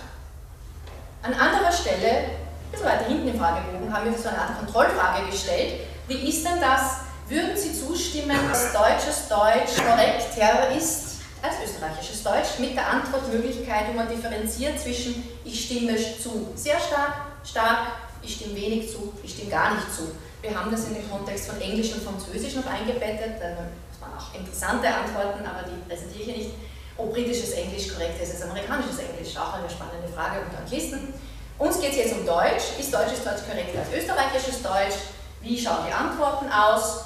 An 1.21 1.33
anderer 1.35 1.71
Stelle, 1.71 2.09
ein 2.09 2.71
bisschen 2.71 2.87
weiter 2.87 3.05
hinten 3.05 3.27
im 3.27 3.39
Fragebogen, 3.39 3.93
haben 3.93 4.11
wir 4.11 4.17
so 4.17 4.29
eine 4.29 4.39
Art 4.39 4.57
Kontrollfrage 4.57 5.29
gestellt. 5.29 5.81
Wie 6.07 6.29
ist 6.29 6.43
denn 6.43 6.59
das? 6.59 7.01
Würden 7.29 7.55
Sie 7.55 7.79
zustimmen, 7.79 8.37
dass 8.49 8.73
deutsches 8.73 9.27
Deutsch 9.29 9.75
korrekter 9.87 10.75
ist 10.75 11.10
als 11.41 11.55
österreichisches 11.63 12.23
Deutsch? 12.23 12.59
Mit 12.59 12.75
der 12.75 12.87
Antwortmöglichkeit, 12.87 13.87
wo 13.89 13.93
man 13.93 14.07
differenziert 14.07 14.79
zwischen 14.79 15.23
ich 15.43 15.65
stimme 15.65 15.95
zu 15.97 16.49
sehr 16.55 16.79
stark, 16.79 17.13
stark, 17.43 17.87
ich 18.21 18.35
stimme 18.35 18.55
wenig 18.55 18.91
zu, 18.91 19.13
ich 19.23 19.33
stimme 19.33 19.51
gar 19.51 19.73
nicht 19.73 19.93
zu. 19.93 20.15
Wir 20.41 20.57
haben 20.57 20.71
das 20.71 20.85
in 20.85 20.95
den 20.95 21.09
Kontext 21.09 21.49
von 21.49 21.61
Englisch 21.61 21.93
und 21.93 22.03
Französisch 22.03 22.55
noch 22.55 22.65
eingebettet. 22.65 23.37
Das 23.39 24.01
waren 24.01 24.17
auch 24.17 24.33
interessante 24.33 24.87
Antworten, 24.87 25.45
aber 25.45 25.67
die 25.67 25.77
präsentiere 25.87 26.21
ich 26.21 26.25
hier 26.25 26.37
nicht. 26.37 26.51
Ob 26.97 27.13
britisches 27.13 27.51
Englisch 27.51 27.93
korrekt 27.93 28.21
ist 28.21 28.33
als 28.33 28.43
amerikanisches 28.43 28.99
Englisch, 28.99 29.35
auch 29.37 29.53
eine 29.53 29.69
spannende 29.69 30.07
Frage 30.07 30.41
unter 30.41 30.59
Anglisten. 30.59 31.13
Uns 31.57 31.79
geht 31.79 31.91
es 31.91 31.97
jetzt 31.97 32.13
um 32.13 32.25
Deutsch. 32.25 32.77
Ist 32.79 32.93
deutsches 32.93 33.23
Deutsch 33.23 33.45
korrekter 33.47 33.79
als 33.79 33.93
österreichisches 33.93 34.61
Deutsch? 34.61 34.97
Wie 35.41 35.59
schauen 35.59 35.85
die 35.87 35.93
Antworten 35.93 36.51
aus? 36.51 37.05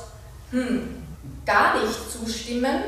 Hm, 0.51 1.03
gar 1.45 1.81
nicht 1.81 2.11
zustimmen, 2.11 2.83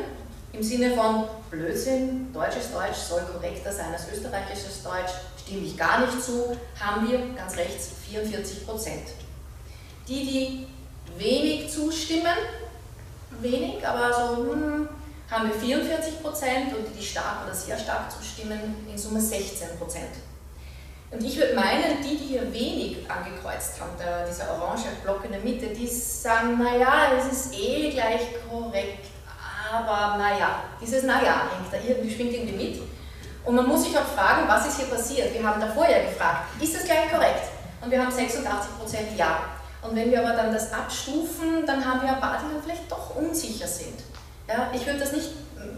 im 0.58 0.64
Sinne 0.64 0.96
von 0.96 1.26
Blödsinn, 1.52 2.34
deutsches 2.34 2.72
Deutsch 2.72 2.98
soll 2.98 3.22
korrekter 3.22 3.72
sein 3.72 3.94
als 3.94 4.08
österreichisches 4.12 4.82
Deutsch, 4.84 5.14
stimme 5.40 5.62
ich 5.62 5.78
gar 5.78 6.02
nicht 6.02 6.22
zu, 6.22 6.58
haben 6.80 7.08
wir 7.08 7.20
ganz 7.36 7.56
rechts 7.56 7.92
44 8.10 8.66
Prozent. 8.66 9.04
Die, 10.08 10.26
die 10.26 10.68
wenig 11.18 11.72
zustimmen, 11.72 12.38
wenig, 13.40 13.86
aber 13.88 14.12
so 14.14 14.52
hm, 14.52 14.90
haben 15.30 15.50
wir 15.50 15.56
44 15.56 16.22
Prozent 16.24 16.76
und 16.76 16.88
die, 16.88 17.00
die 17.00 17.06
stark 17.06 17.46
oder 17.46 17.54
sehr 17.54 17.78
stark 17.78 18.12
zustimmen, 18.12 18.88
in 18.90 18.98
Summe 18.98 19.22
16 19.22 19.78
Prozent. 19.78 20.12
Und 21.12 21.24
ich 21.24 21.38
würde 21.38 21.54
meinen, 21.54 22.02
die, 22.04 22.18
die 22.18 22.26
hier 22.26 22.52
wenig 22.52 23.10
angekreuzt 23.10 23.80
haben, 23.80 23.92
der, 23.98 24.26
dieser 24.26 24.52
orange 24.52 24.88
Block 25.04 25.24
in 25.24 25.32
der 25.32 25.42
Mitte, 25.42 25.68
die 25.68 25.88
sagen, 25.88 26.58
naja, 26.58 27.12
es 27.18 27.32
ist 27.32 27.54
eh 27.54 27.92
gleich 27.92 28.22
korrekt, 28.50 29.06
aber 29.72 30.18
naja, 30.18 30.64
dieses 30.82 31.04
naja 31.04 31.44
hängt 31.52 31.72
da 31.72 31.78
irgendwie, 31.78 32.14
schwingt 32.14 32.34
irgendwie 32.34 32.66
mit. 32.66 32.82
Und 33.46 33.56
man 33.56 33.68
muss 33.68 33.84
sich 33.86 33.98
auch 33.98 34.06
fragen, 34.06 34.48
was 34.48 34.68
ist 34.68 34.78
hier 34.80 34.88
passiert? 34.88 35.34
Wir 35.34 35.44
haben 35.44 35.62
davor 35.62 35.88
ja 35.88 36.02
gefragt, 36.04 36.48
ist 36.62 36.76
das 36.76 36.84
gleich 36.84 37.10
korrekt? 37.10 37.50
Und 37.82 37.92
wir 37.92 38.02
haben 38.02 38.12
86% 38.12 38.28
Ja. 39.16 39.40
Und 39.82 39.96
wenn 39.96 40.12
wir 40.12 40.20
aber 40.20 40.36
dann 40.36 40.52
das 40.52 40.74
abstufen, 40.74 41.66
dann 41.66 41.86
haben 41.86 42.02
wir 42.02 42.10
ein 42.10 42.20
paar, 42.20 42.40
die 42.40 42.62
vielleicht 42.62 42.92
doch 42.92 43.16
unsicher 43.16 43.68
sind. 43.68 44.00
Ja, 44.48 44.70
ich 44.74 44.86
würde 44.86 45.00
das 45.00 45.12
nicht 45.12 45.30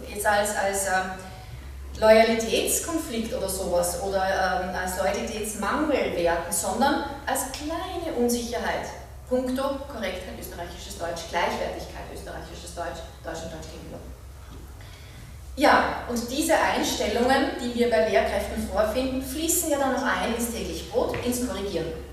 jetzt 0.08 0.26
als, 0.26 0.56
als 0.56 0.88
äh, 0.88 2.00
Loyalitätskonflikt 2.00 3.34
oder 3.34 3.50
sowas 3.50 4.02
oder 4.02 4.24
ähm, 4.64 4.76
als 4.76 4.98
Loyalitätsmangel 4.98 6.16
werten, 6.16 6.52
sondern 6.52 7.04
als 7.26 7.52
kleine 7.52 8.16
Unsicherheit. 8.18 8.88
Punkto 9.28 9.62
Korrektheit 9.88 10.40
österreichisches 10.40 10.98
Deutsch, 10.98 11.30
Gleichwertigkeit 11.30 11.99
österreichisches 12.14 12.76
Deutsch, 12.76 13.02
Deutsch 13.24 13.44
und 13.44 13.54
Deutsch 13.54 13.72
gegenüber. 13.72 14.00
Ja, 15.56 16.04
und 16.08 16.20
diese 16.32 16.54
Einstellungen, 16.58 17.52
die 17.62 17.76
wir 17.76 17.90
bei 17.90 18.10
Lehrkräften 18.10 18.68
vorfinden, 18.68 19.22
fließen 19.22 19.70
ja 19.72 19.78
dann 19.78 19.94
noch 19.94 20.04
ein 20.04 20.36
ins 20.36 20.52
tägliche 20.52 20.86
Brot, 20.86 21.16
ins 21.26 21.46
Korrigieren 21.46 22.10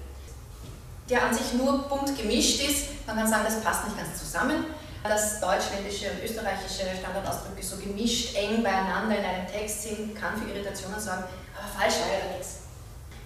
der 1.09 1.23
an 1.23 1.35
sich 1.35 1.53
nur 1.55 1.89
bunt 1.89 2.17
gemischt 2.19 2.69
ist. 2.69 3.07
Man 3.07 3.17
kann 3.17 3.29
sagen, 3.29 3.45
das 3.45 3.61
passt 3.61 3.85
nicht 3.85 3.97
ganz 3.97 4.19
zusammen. 4.19 4.67
Das 5.05 5.41
deutschländische 5.41 6.11
und 6.11 6.25
österreichische 6.25 6.85
Standardausdrücke 6.99 7.63
so 7.63 7.77
gemischt, 7.77 8.35
eng 8.35 8.63
beieinander 8.63 9.17
in 9.17 9.25
einem 9.25 9.47
Text 9.47 9.85
sind, 9.85 10.17
kann 10.17 10.37
für 10.37 10.51
Irritationen 10.51 10.99
sorgen, 10.99 11.23
aber 11.57 11.69
falsch 11.79 11.95
war 12.01 12.09
ja 12.09 12.37
nichts. 12.37 12.63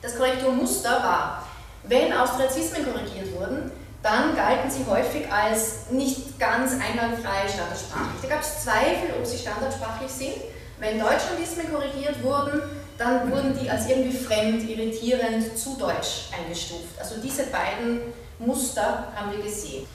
Das 0.03 0.17
Korrekturmuster 0.17 0.91
war, 1.03 1.49
wenn 1.85 2.13
Austriazismen 2.13 2.85
korrigiert 2.85 3.35
wurden, 3.35 3.73
dann 4.03 4.35
galten 4.35 4.71
sie 4.71 4.85
häufig 4.87 5.31
als 5.31 5.91
nicht 5.91 6.39
ganz 6.39 6.73
einwandfrei 6.73 7.49
standardsprachlich. 7.49 8.23
Da 8.23 8.29
gab 8.29 8.41
es 8.41 8.65
Zweifel, 8.65 9.15
ob 9.19 9.27
sie 9.27 9.39
standardsprachlich 9.39 10.11
sind. 10.11 10.35
Wenn 10.79 10.99
Deutschlandismen 10.99 11.71
korrigiert 11.71 12.23
wurden, 12.23 12.63
dann 12.97 13.31
wurden 13.31 13.59
die 13.59 13.69
als 13.69 13.89
irgendwie 13.89 14.17
fremd, 14.17 14.69
irritierend, 14.69 15.57
zu 15.57 15.77
deutsch 15.77 16.29
eingestuft. 16.37 16.99
Also 16.99 17.21
diese 17.23 17.45
beiden 17.47 18.01
Muster 18.39 19.13
haben 19.15 19.33
wir 19.33 19.43
gesehen. 19.43 19.87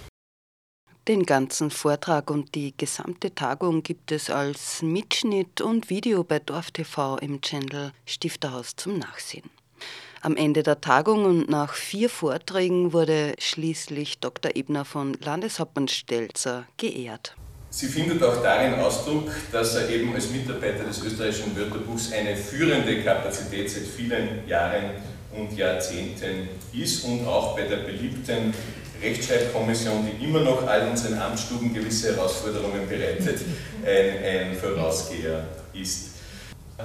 Den 1.07 1.23
ganzen 1.23 1.69
Vortrag 1.69 2.31
und 2.31 2.55
die 2.55 2.75
gesamte 2.75 3.33
Tagung 3.33 3.83
gibt 3.83 4.11
es 4.11 4.31
als 4.31 4.81
Mitschnitt 4.81 5.61
und 5.61 5.91
Video 5.91 6.23
bei 6.23 6.39
DorfTV 6.39 7.17
im 7.21 7.41
Channel 7.41 7.91
Stifterhaus 8.07 8.75
zum 8.75 8.97
Nachsehen. 8.97 9.54
Am 10.25 10.37
Ende 10.37 10.63
der 10.63 10.81
Tagung 10.81 11.25
und 11.25 11.51
nach 11.51 11.75
vier 11.75 12.09
Vorträgen 12.09 12.93
wurde 12.93 13.35
schließlich 13.37 14.17
Dr. 14.17 14.55
Ebner 14.55 14.83
von 14.83 15.15
Landeshauptmann 15.23 15.87
Stelzer 15.87 16.65
geehrt. 16.77 17.35
Sie 17.69 17.85
findet 17.85 18.23
auch 18.23 18.41
darin 18.41 18.73
Ausdruck, 18.79 19.29
dass 19.51 19.75
er 19.75 19.87
eben 19.87 20.15
als 20.15 20.31
Mitarbeiter 20.31 20.83
des 20.83 21.03
österreichischen 21.03 21.55
Wörterbuchs 21.55 22.11
eine 22.11 22.35
führende 22.35 23.03
Kapazität 23.03 23.69
seit 23.69 23.83
vielen 23.83 24.47
Jahren 24.47 24.95
und 25.31 25.55
Jahrzehnten 25.55 26.49
ist 26.73 27.05
und 27.05 27.27
auch 27.27 27.55
bei 27.55 27.67
der 27.67 27.83
beliebten 27.83 28.51
Rechtschreibkommission, 29.03 30.09
die 30.09 30.25
immer 30.25 30.39
noch 30.39 30.65
all 30.65 30.89
unseren 30.89 31.19
Amtsstuben 31.19 31.71
gewisse 31.71 32.15
Herausforderungen 32.15 32.89
bereitet, 32.89 33.41
ein, 33.85 34.49
ein 34.49 34.57
Vorausgeher 34.57 35.45
ist. 35.71 36.15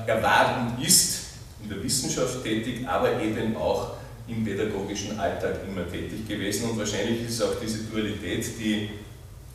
Er 0.07 0.23
war 0.23 0.77
und 0.77 0.85
ist 0.87 1.30
in 1.63 1.69
der 1.69 1.83
Wissenschaft 1.83 2.43
tätig, 2.43 2.87
aber 2.87 3.21
eben 3.21 3.57
auch 3.57 3.93
im 4.29 4.45
pädagogischen 4.45 5.19
Alltag 5.19 5.57
immer 5.67 5.91
tätig 5.91 6.27
gewesen 6.29 6.71
und 6.71 6.79
wahrscheinlich 6.79 7.29
ist 7.29 7.43
auch 7.43 7.55
diese 7.61 7.85
Dualität, 7.85 8.47
die 8.59 8.91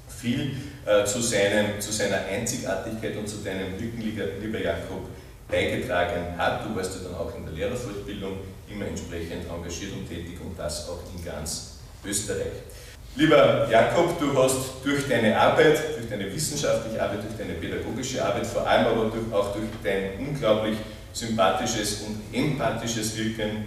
viel 0.08 0.52
äh, 0.86 1.06
zu, 1.06 1.22
seinem, 1.22 1.80
zu 1.80 1.92
seiner 1.92 2.26
Einzigartigkeit 2.26 3.16
und 3.18 3.28
zu 3.28 3.38
deinem 3.38 3.74
Rücken, 3.74 4.02
lieber 4.02 4.60
Jakob, 4.60 5.08
beigetragen 5.50 6.38
hat. 6.38 6.66
Du 6.66 6.76
warst 6.76 6.96
ja 6.96 7.10
dann 7.10 7.16
auch 7.20 7.36
in 7.36 7.46
der 7.46 7.54
Lehrerfortbildung 7.54 8.40
immer 8.70 8.88
entsprechend 8.88 9.46
engagiert 9.50 9.94
und 9.94 10.10
tätig 10.10 10.40
und 10.44 10.58
das 10.58 10.90
auch 10.90 11.00
in 11.16 11.24
ganz 11.24 11.78
Österreich. 12.04 12.64
Lieber 13.16 13.70
Jakob, 13.72 14.20
du 14.20 14.38
hast 14.38 14.84
durch 14.84 15.08
deine 15.08 15.40
Arbeit, 15.40 15.80
durch 15.98 16.10
deine 16.10 16.34
wissenschaftliche 16.34 17.02
Arbeit, 17.02 17.20
durch 17.24 17.38
deine 17.38 17.54
pädagogische 17.54 18.26
Arbeit, 18.26 18.46
vor 18.46 18.68
allem 18.68 18.88
aber 18.88 19.12
auch 19.32 19.54
durch 19.54 19.70
dein 19.84 20.20
unglaublich 20.20 20.78
sympathisches 21.16 22.02
und 22.02 22.22
empathisches 22.34 23.18
Wirken 23.18 23.66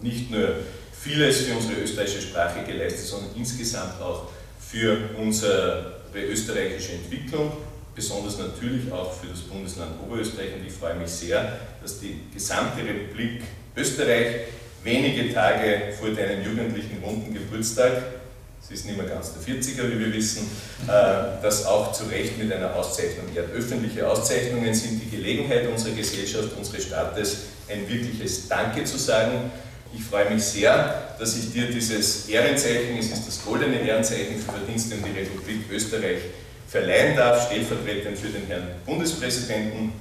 nicht 0.00 0.30
nur 0.30 0.56
vieles 1.00 1.42
für 1.42 1.54
unsere 1.54 1.80
österreichische 1.80 2.22
Sprache 2.22 2.64
geleistet, 2.66 3.06
sondern 3.06 3.30
insgesamt 3.36 4.00
auch 4.00 4.28
für 4.58 5.10
unsere 5.16 6.02
österreichische 6.14 6.92
Entwicklung, 6.92 7.52
besonders 7.94 8.38
natürlich 8.38 8.90
auch 8.90 9.12
für 9.12 9.28
das 9.28 9.40
Bundesland 9.40 9.92
Oberösterreich. 10.02 10.54
Und 10.54 10.66
ich 10.66 10.72
freue 10.72 10.96
mich 10.96 11.08
sehr, 11.08 11.58
dass 11.80 12.00
die 12.00 12.20
gesamte 12.34 12.80
Republik 12.84 13.42
Österreich 13.76 14.46
wenige 14.82 15.32
Tage 15.32 15.92
vor 15.98 16.10
deinem 16.10 16.44
jugendlichen 16.44 17.02
runden 17.02 17.32
Geburtstag, 17.32 18.21
es 18.64 18.70
ist 18.70 18.86
nicht 18.86 18.96
mehr 18.96 19.06
ganz 19.06 19.32
der 19.34 19.42
40er, 19.42 19.90
wie 19.90 19.98
wir 19.98 20.12
wissen, 20.12 20.48
äh, 20.86 21.42
das 21.42 21.66
auch 21.66 21.92
zu 21.92 22.04
Recht 22.04 22.38
mit 22.38 22.52
einer 22.52 22.74
Auszeichnung 22.74 23.26
ehrt. 23.34 23.50
Öffentliche 23.52 24.08
Auszeichnungen 24.08 24.72
sind 24.74 25.00
die 25.02 25.10
Gelegenheit 25.10 25.68
unserer 25.68 25.94
Gesellschaft, 25.94 26.56
unseres 26.56 26.84
Staates, 26.84 27.36
ein 27.68 27.88
wirkliches 27.88 28.48
Danke 28.48 28.84
zu 28.84 28.98
sagen 28.98 29.50
ich 29.94 30.04
freue 30.04 30.30
mich 30.30 30.42
sehr, 30.42 31.14
dass 31.18 31.36
ich 31.36 31.52
dir 31.52 31.70
dieses 31.70 32.28
Ehrenzeichen, 32.28 32.96
es 32.98 33.10
ist 33.10 33.26
das 33.26 33.44
goldene 33.44 33.78
Ehrenzeichen 33.80 34.38
für 34.38 34.52
Verdienste 34.52 34.94
um 34.96 35.04
die 35.04 35.18
Republik 35.18 35.70
Österreich, 35.70 36.18
verleihen 36.66 37.16
darf, 37.16 37.46
stellvertretend 37.46 38.18
für 38.18 38.28
den 38.28 38.46
Herrn 38.46 38.68
Bundespräsidenten. 38.86 39.92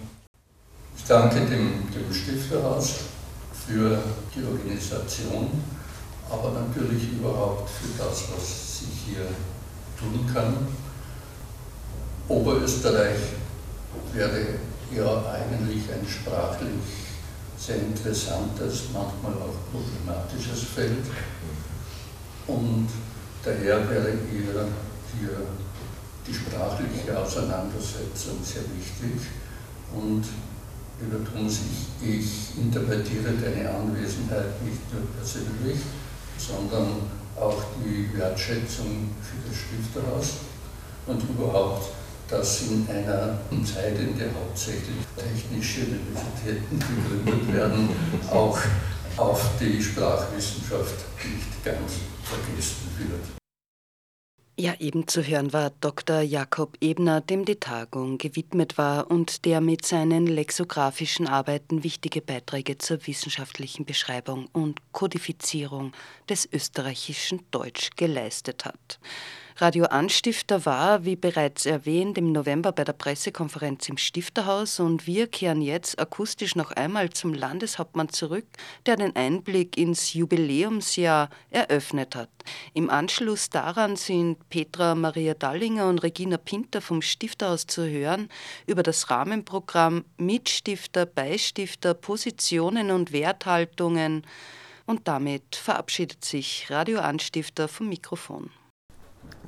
Ich 0.97 1.04
danke 1.04 1.41
dem, 1.41 1.88
dem 1.91 2.13
Stifterhaus 2.13 2.95
für 3.67 4.02
die 4.34 4.43
Organisation, 4.45 5.50
aber 6.32 6.52
natürlich 6.52 7.12
überhaupt 7.12 7.70
für 7.70 7.98
das, 7.98 8.24
was 8.34 8.80
sich 8.80 8.89
hier 9.08 9.26
tun 10.00 10.26
kann. 10.34 10.67
Oberösterreich 12.28 13.20
wäre 14.13 14.39
ja 14.96 15.26
eigentlich 15.32 15.84
ein 15.91 16.08
sprachlich 16.08 17.02
sehr 17.58 17.78
interessantes, 17.78 18.86
manchmal 18.94 19.34
auch 19.34 19.58
problematisches 19.72 20.63
Feld. 20.74 21.06
Und 22.48 22.88
daher 23.44 23.89
wäre 23.89 24.10
eher 24.10 24.65
hier 25.20 25.38
die 26.26 26.34
sprachliche 26.34 27.17
Auseinandersetzung 27.17 28.38
sehr 28.44 28.63
wichtig. 28.63 29.28
Und 29.94 30.24
lieber 31.02 31.24
Thomas, 31.30 31.60
ich, 32.02 32.10
ich 32.10 32.58
interpretiere 32.58 33.34
deine 33.34 33.70
Anwesenheit 33.70 34.62
nicht 34.63 34.82
nur 34.94 35.04
persönlich, 35.17 35.82
sondern 36.47 37.10
auch 37.39 37.62
die 37.84 38.10
Wertschätzung 38.17 39.10
für 39.21 39.47
das 39.47 39.58
Stifterhaus 39.58 40.38
und 41.08 41.21
überhaupt, 41.30 41.91
dass 42.27 42.62
in 42.63 42.88
einer 42.89 43.39
Zeit, 43.63 43.99
in 43.99 44.17
der 44.17 44.27
hauptsächlich 44.34 44.97
technische 45.15 45.82
Universitäten 45.82 46.80
gegründet 46.80 47.54
werden, 47.54 47.89
auch 48.32 48.58
auf 49.17 49.49
die 49.60 49.82
Sprachwissenschaft 49.82 51.06
nicht 51.23 51.63
ganz 51.63 51.91
vergessen 52.23 52.89
wird. 52.97 53.40
Ja, 54.62 54.76
eben 54.78 55.08
zu 55.08 55.24
hören 55.24 55.54
war 55.54 55.71
Dr. 55.82 56.21
Jakob 56.21 56.78
Ebner, 56.82 57.19
dem 57.19 57.45
die 57.45 57.56
Tagung 57.56 58.19
gewidmet 58.19 58.78
war 58.78 59.10
und 59.10 59.45
der 59.45 59.60
mit 59.60 59.88
seinen 59.88 60.28
lexographischen 60.28 61.28
Arbeiten 61.28 61.84
wichtige 61.84 62.21
Beiträge 62.21 62.78
zur 62.78 63.08
wissenschaftlichen 63.08 63.86
Beschreibung 63.86 64.50
und 64.54 64.80
Kodifizierung 64.91 65.93
des 66.30 66.47
österreichischen 66.54 67.43
Deutsch 67.50 67.89
geleistet 67.95 68.63
hat. 68.63 69.00
Radio 69.62 69.86
Anstifter 69.86 70.65
war, 70.65 71.06
wie 71.06 71.15
bereits 71.15 71.67
erwähnt, 71.67 72.17
im 72.17 72.32
November 72.32 72.71
bei 72.71 72.84
der 72.84 72.93
Pressekonferenz 72.93 73.88
im 73.89 73.97
Stifterhaus 73.97 74.80
und 74.80 75.06
wir 75.06 75.28
kehren 75.28 75.62
jetzt 75.62 76.00
akustisch 76.00 76.56
noch 76.56 76.71
einmal 76.71 77.12
zum 77.12 77.36
Landeshauptmann 77.36 78.10
zurück, 78.10 78.47
der 78.88 78.95
den 78.95 79.15
Einblick 79.15 79.78
ins 79.78 80.15
Jubiläumsjahr 80.15 81.30
eröffnet 81.52 82.15
hat. 82.15 82.32
Im 82.74 82.89
Anschluss 82.89 83.52
daran 83.52 83.97
sind 83.97 84.50
Petra 84.50 84.95
Maria 84.95 85.36
Dallinger 85.36 85.88
und 85.89 86.00
Regina 86.00 86.38
Pinter 86.38 86.82
vom 86.82 87.04
Stifterhaus 87.04 87.67
zu 87.67 87.88
hören 87.88 88.30
über 88.65 88.82
das 88.82 89.12
Rahmenprogramm 89.12 90.06
Mitstifter, 90.17 91.06
Beistifter, 91.06 91.93
Positionen 91.93 92.89
und 92.89 93.12
Werthaltungen. 93.12 94.24
Und 94.88 95.08
damit 95.08 95.56
verabschiedet 95.56 96.26
sich 96.26 96.65
Radio 96.71 97.00
Anstifter 97.00 97.67
vom 97.67 97.89
Mikrofon 97.89 98.50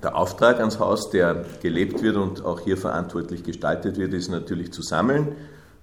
der 0.04 0.16
Auftrag 0.16 0.60
ans 0.60 0.80
Haus, 0.80 1.10
der 1.10 1.46
gelebt 1.62 2.04
wird 2.04 2.18
und 2.18 2.44
auch 2.44 2.60
hier 2.60 2.78
verantwortlich 2.78 3.44
gestaltet 3.44 3.98
wird, 3.98 4.14
ist 4.14 4.30
natürlich 4.30 4.72
zu 4.72 4.82
sammeln, 4.82 5.36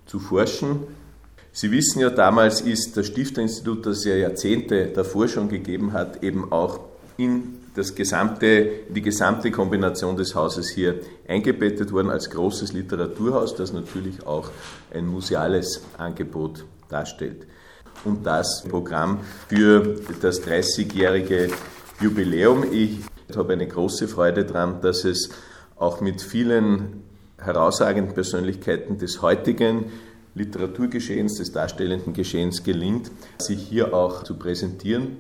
zu 0.06 0.18
forschen. 0.18 0.80
Sie 1.52 1.72
wissen 1.72 2.00
ja, 2.00 2.10
damals 2.10 2.60
ist 2.60 2.96
das 2.96 3.06
Stifterinstitut, 3.06 3.86
das 3.86 4.04
ja 4.04 4.14
Jahrzehnte 4.14 4.86
davor 4.86 5.26
schon 5.26 5.48
gegeben 5.48 5.92
hat, 5.92 6.22
eben 6.22 6.52
auch 6.52 6.80
in 7.16 7.58
das 7.74 7.94
gesamte, 7.94 8.70
die 8.88 9.02
gesamte 9.02 9.50
Kombination 9.50 10.16
des 10.16 10.34
Hauses 10.34 10.70
hier 10.70 11.00
eingebettet 11.26 11.92
worden 11.92 12.10
als 12.10 12.28
großes 12.30 12.72
Literaturhaus, 12.72 13.54
das 13.54 13.72
natürlich 13.72 14.26
auch 14.26 14.50
ein 14.92 15.06
museales 15.06 15.82
Angebot 15.96 16.64
darstellt. 16.88 17.46
Und 18.04 18.26
das 18.26 18.64
Programm 18.68 19.20
für 19.48 19.96
das 20.20 20.42
30-jährige 20.42 21.50
Jubiläum. 22.00 22.64
Ich 22.72 23.00
ich 23.30 23.36
habe 23.36 23.52
eine 23.52 23.66
große 23.66 24.08
Freude 24.08 24.44
daran, 24.44 24.80
dass 24.80 25.04
es 25.04 25.30
auch 25.76 26.00
mit 26.00 26.20
vielen 26.20 27.02
herausragenden 27.38 28.14
Persönlichkeiten 28.14 28.98
des 28.98 29.22
heutigen 29.22 29.86
Literaturgeschehens, 30.34 31.38
des 31.38 31.52
darstellenden 31.52 32.12
Geschehens 32.12 32.62
gelingt, 32.62 33.10
sich 33.38 33.60
hier 33.60 33.94
auch 33.94 34.22
zu 34.24 34.36
präsentieren. 34.36 35.18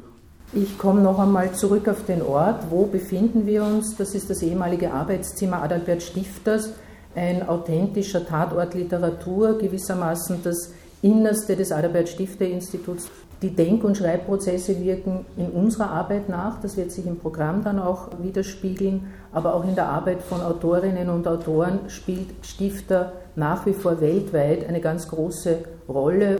Ich 0.52 0.78
komme 0.78 1.00
noch 1.00 1.18
einmal 1.18 1.52
zurück 1.52 1.88
auf 1.88 2.04
den 2.04 2.22
Ort. 2.22 2.64
Wo 2.70 2.86
befinden 2.86 3.46
wir 3.46 3.62
uns? 3.62 3.96
Das 3.96 4.14
ist 4.14 4.28
das 4.28 4.42
ehemalige 4.42 4.92
Arbeitszimmer 4.92 5.62
Adalbert 5.62 6.02
Stifters, 6.02 6.70
ein 7.14 7.48
authentischer 7.48 8.26
Tatort 8.26 8.74
Literatur, 8.74 9.58
gewissermaßen 9.58 10.40
das 10.42 10.72
Innerste 11.02 11.56
des 11.56 11.72
Adalbert 11.72 12.08
Stifter 12.10 12.46
Instituts. 12.46 13.08
Die 13.40 13.56
Denk- 13.56 13.84
und 13.84 13.96
Schreibprozesse 13.96 14.78
wirken 14.84 15.24
in 15.38 15.48
unserer 15.48 15.90
Arbeit 15.90 16.28
nach, 16.28 16.60
das 16.60 16.76
wird 16.76 16.92
sich 16.92 17.06
im 17.06 17.18
Programm 17.18 17.64
dann 17.64 17.78
auch 17.78 18.10
widerspiegeln, 18.20 19.06
aber 19.32 19.54
auch 19.54 19.66
in 19.66 19.74
der 19.74 19.88
Arbeit 19.88 20.20
von 20.20 20.42
Autorinnen 20.42 21.08
und 21.08 21.26
Autoren 21.26 21.88
spielt 21.88 22.28
Stifter 22.42 23.14
nach 23.36 23.64
wie 23.64 23.72
vor 23.72 24.02
weltweit 24.02 24.68
eine 24.68 24.82
ganz 24.82 25.08
große 25.08 25.58
Rolle. 25.88 26.38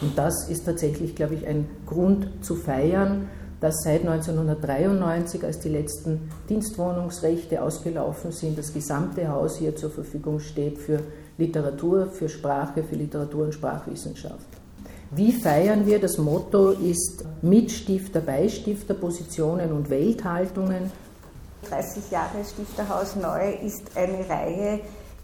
Und 0.00 0.18
das 0.18 0.48
ist 0.48 0.64
tatsächlich, 0.64 1.14
glaube 1.14 1.34
ich, 1.34 1.46
ein 1.46 1.68
Grund 1.86 2.26
zu 2.40 2.56
feiern, 2.56 3.28
dass 3.60 3.82
seit 3.84 4.00
1993, 4.00 5.44
als 5.44 5.60
die 5.60 5.68
letzten 5.68 6.30
Dienstwohnungsrechte 6.48 7.62
ausgelaufen 7.62 8.32
sind, 8.32 8.58
das 8.58 8.72
gesamte 8.72 9.28
Haus 9.28 9.58
hier 9.58 9.76
zur 9.76 9.90
Verfügung 9.90 10.40
steht 10.40 10.78
für 10.78 11.00
Literatur, 11.40 12.06
für 12.06 12.28
Sprache, 12.28 12.84
für 12.84 12.94
Literatur 12.94 13.46
und 13.46 13.54
Sprachwissenschaft. 13.54 14.46
Wie 15.10 15.32
feiern 15.32 15.86
wir? 15.86 15.98
Das 15.98 16.18
Motto 16.18 16.70
ist 16.70 17.24
Mitstifter, 17.42 18.20
Beistifter, 18.20 18.94
Positionen 18.94 19.72
und 19.72 19.90
Welthaltungen. 19.90 20.92
30 21.68 22.10
Jahre 22.12 22.44
Stifterhaus 22.44 23.16
Neu 23.16 23.54
ist 23.62 23.96
eine 23.96 24.28
Reihe, 24.28 24.80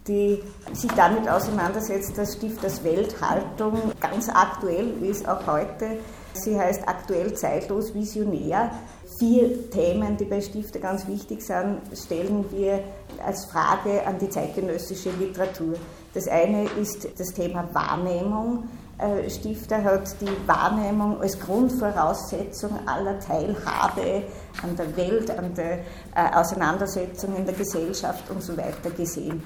die 0.08 0.42
sich 0.72 0.90
damit 0.92 1.28
auseinandersetzt, 1.28 2.18
dass 2.18 2.34
Stifters 2.34 2.82
Welthaltung 2.82 3.92
ganz 4.00 4.28
aktuell 4.28 5.02
ist, 5.02 5.28
auch 5.28 5.46
heute. 5.46 5.98
Sie 6.32 6.58
heißt 6.58 6.82
aktuell 6.86 7.34
zeitlos 7.34 7.94
visionär. 7.94 8.70
Vier 9.18 9.70
Themen, 9.70 10.16
die 10.16 10.24
bei 10.24 10.40
Stifter 10.40 10.78
ganz 10.78 11.06
wichtig 11.06 11.42
sind, 11.42 11.80
stellen 11.94 12.44
wir 12.50 12.80
als 13.24 13.46
Frage 13.46 14.06
an 14.06 14.18
die 14.18 14.28
zeitgenössische 14.28 15.10
Literatur. 15.18 15.74
Das 16.16 16.28
eine 16.28 16.64
ist 16.80 17.06
das 17.18 17.28
Thema 17.34 17.68
Wahrnehmung. 17.74 18.70
Äh, 18.96 19.28
Stifter 19.28 19.84
hat 19.84 20.18
die 20.22 20.48
Wahrnehmung 20.48 21.20
als 21.20 21.38
Grundvoraussetzung 21.38 22.70
aller 22.86 23.20
Teilhabe 23.20 24.22
an 24.62 24.74
der 24.78 24.96
Welt, 24.96 25.30
an 25.30 25.52
der 25.52 25.80
äh, 26.14 26.34
Auseinandersetzung 26.34 27.36
in 27.36 27.44
der 27.44 27.54
Gesellschaft 27.54 28.30
und 28.30 28.42
so 28.42 28.56
weiter 28.56 28.88
gesehen. 28.96 29.42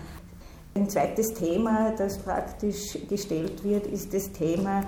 Ein 0.77 0.89
zweites 0.89 1.35
Thema, 1.35 1.93
das 1.99 2.19
praktisch 2.19 2.97
gestellt 3.09 3.65
wird, 3.65 3.89
ist 3.89 4.15
das 4.15 4.31
Thema 4.31 4.85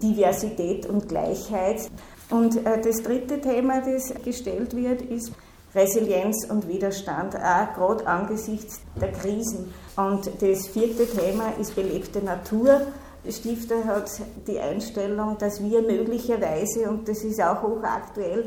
Diversität 0.00 0.86
und 0.86 1.08
Gleichheit. 1.08 1.90
Und 2.30 2.64
äh, 2.64 2.80
das 2.80 3.02
dritte 3.02 3.40
Thema, 3.40 3.80
das 3.80 4.14
gestellt 4.22 4.76
wird, 4.76 5.02
ist 5.02 5.32
Resilienz 5.74 6.46
und 6.48 6.68
Widerstand, 6.68 7.36
auch 7.36 7.74
gerade 7.74 8.06
angesichts 8.06 8.80
der 9.00 9.12
Krisen. 9.12 9.72
Und 10.00 10.30
das 10.40 10.66
vierte 10.68 11.06
Thema 11.06 11.52
ist 11.60 11.74
belebte 11.76 12.24
Natur. 12.24 12.80
Stifter 13.28 13.84
hat 13.84 14.10
die 14.46 14.58
Einstellung, 14.58 15.36
dass 15.38 15.62
wir 15.62 15.82
möglicherweise, 15.82 16.88
und 16.88 17.06
das 17.06 17.22
ist 17.22 17.42
auch 17.42 17.62
hochaktuell, 17.62 18.46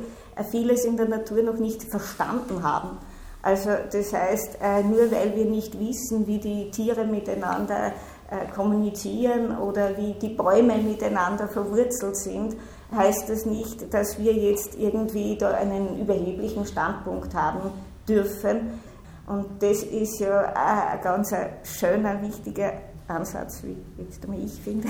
vieles 0.50 0.84
in 0.86 0.98
der 0.98 1.08
Natur 1.08 1.44
noch 1.44 1.60
nicht 1.60 1.84
verstanden 1.84 2.64
haben. 2.64 2.98
Also 3.44 3.70
das 3.92 4.14
heißt, 4.14 4.58
äh, 4.62 4.84
nur 4.84 5.12
weil 5.12 5.36
wir 5.36 5.46
nicht 5.46 5.78
wissen, 5.80 6.26
wie 6.26 6.40
die 6.40 6.72
Tiere 6.72 7.06
miteinander 7.06 7.92
äh, 8.32 8.52
kommunizieren 8.56 9.56
oder 9.58 9.98
wie 9.98 10.14
die 10.14 10.30
Bäume 10.30 10.78
miteinander 10.78 11.48
verwurzelt 11.48 12.16
sind, 12.16 12.56
heißt 12.96 13.30
das 13.30 13.46
nicht, 13.46 13.94
dass 13.94 14.18
wir 14.18 14.34
jetzt 14.34 14.80
irgendwie 14.80 15.38
da 15.38 15.52
einen 15.52 16.00
überheblichen 16.00 16.66
Standpunkt 16.66 17.36
haben 17.36 17.70
dürfen. 18.08 18.80
Und 19.26 19.62
das 19.62 19.84
ist 19.84 20.20
ja 20.20 20.54
ein 20.54 21.02
ganz 21.02 21.34
schöner, 21.64 22.22
wichtiger 22.22 22.74
Ansatz, 23.08 23.64
wie 23.64 23.78
jetzt 24.02 24.26
ich 24.44 24.62
finde. 24.62 24.90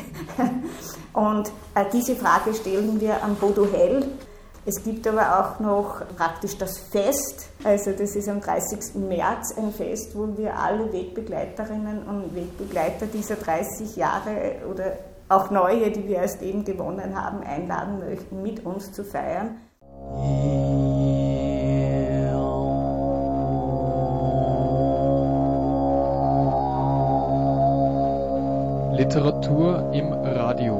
Und 1.13 1.50
äh, 1.76 1.86
diese 1.91 2.15
Frage 2.15 2.54
stellen 2.54 3.00
wir 3.00 3.24
am 3.24 3.36
Bodo 3.36 3.67
Hell. 3.72 4.06
Es 4.65 4.82
gibt 4.82 5.06
aber 5.08 5.39
auch 5.39 5.60
noch 5.60 6.04
praktisch 6.15 6.58
das 6.58 6.80
Fest, 6.80 7.50
also 7.65 7.91
das 7.91 8.15
ist 8.15 8.30
am 8.30 8.39
30. 8.39 8.96
März 8.96 9.58
ein 9.58 9.74
Fest, 9.74 10.15
wo 10.15 10.38
wir 10.38 10.58
alle 10.58 10.91
Wegbegleiterinnen 10.93 12.08
und 12.08 12.34
Wegbegleiter 12.34 13.08
dieser 13.08 13.36
30 13.36 13.98
Jahre 13.98 14.62
oder 14.72 14.93
auch 15.28 15.52
neue, 15.52 15.91
die 15.91 16.08
wir 16.08 16.17
erst 16.17 16.41
eben 16.41 16.63
gewonnen 16.63 17.22
haben, 17.22 17.43
einladen 17.43 18.00
möchten, 18.00 18.41
mit 18.41 18.65
uns 18.65 18.93
zu 18.93 19.04
feiern. 19.04 19.58
Literatur 29.04 29.92
im 29.92 30.13
Radio. 30.13 30.76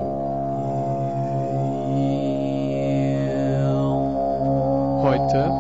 Heute 5.04 5.52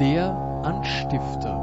der 0.00 0.36
Anstifter. 0.64 1.61